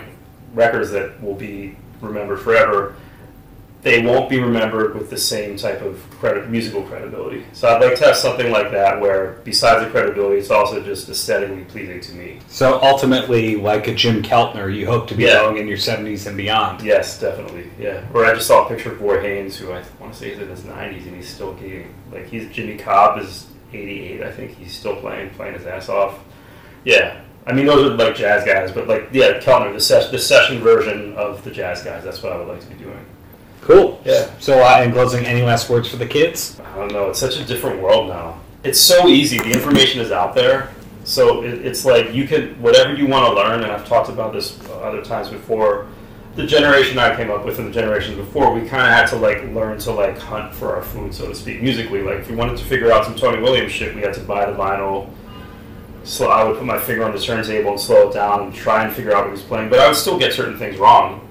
[0.55, 2.95] records that will be remembered forever.
[3.84, 7.43] They won't be remembered with the same type of credit, musical credibility.
[7.51, 11.09] So I'd like to have something like that, where besides the credibility, it's also just
[11.09, 12.39] aesthetically pleasing to me.
[12.47, 15.53] So ultimately, like a Jim Keltner, you hope to be Yeah.
[15.53, 16.81] in your 70s and beyond.
[16.81, 17.65] Yes, definitely.
[17.77, 18.05] Yeah.
[18.13, 20.39] Or I just saw a picture of Roy Haynes, who I want to say is
[20.39, 21.88] in his 90s, and he's still gigging.
[22.09, 24.51] Like he's Jimmy Cobb is 88, I think.
[24.57, 26.19] He's still playing, playing his ass off.
[26.86, 27.19] Yeah.
[27.45, 30.59] I mean, those are like jazz guys, but like yeah, Keltner, the, ses- the session
[30.61, 32.05] version of the jazz guys.
[32.05, 33.05] That's what I would like to be doing.
[33.64, 34.01] Cool.
[34.03, 34.30] Yeah.
[34.39, 36.59] So, uh, in closing, any last words for the kids?
[36.59, 37.09] I don't know.
[37.09, 38.39] It's such a different world now.
[38.64, 39.38] It's so easy.
[39.38, 40.74] The information is out there.
[41.05, 43.64] So it, it's like you can whatever you want to learn.
[43.64, 45.88] And I've talked about this other times before.
[46.36, 49.18] The generation I came up with and the generations before, we kind of had to
[49.18, 52.01] like learn to like hunt for our food, so to speak, musically.
[52.01, 54.49] Like if we wanted to figure out some Tony Williams shit, we had to buy
[54.49, 55.09] the vinyl.
[56.03, 58.84] So I would put my finger on the turntable and slow it down and try
[58.84, 59.70] and figure out what he was playing.
[59.70, 61.22] But I would still get certain things wrong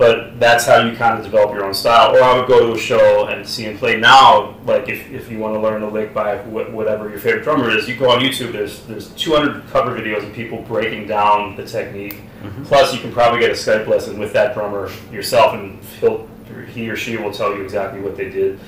[0.00, 2.16] but that's how you kind of develop your own style.
[2.16, 4.00] Or I would go to a show and see him play.
[4.00, 7.44] Now, like if, if you want to learn a lick by wh- whatever your favorite
[7.44, 8.52] drummer is, you go on YouTube.
[8.52, 12.22] There's there's 200 cover videos of people breaking down the technique.
[12.42, 12.64] Mm-hmm.
[12.64, 16.26] Plus, you can probably get a Skype lesson with that drummer yourself, and he'll
[16.72, 18.58] he or she will tell you exactly what they did.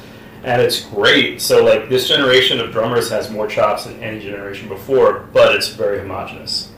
[0.45, 1.41] And it's great.
[1.41, 5.68] So like this generation of drummers has more chops than any generation before, but it's
[5.68, 6.70] very homogenous.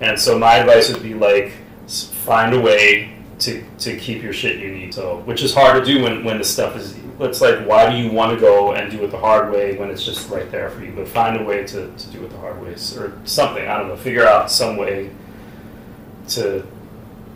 [0.00, 1.52] And so my advice would be like
[1.86, 4.92] find a way to, to keep your shit unique.
[4.92, 6.96] So, which is hard to do when, when the stuff is.
[7.20, 9.90] It's like, why do you want to go and do it the hard way when
[9.90, 10.92] it's just right there for you?
[10.92, 13.68] But find a way to, to do it the hard way or something.
[13.68, 13.96] I don't know.
[13.96, 15.10] Figure out some way
[16.28, 16.66] to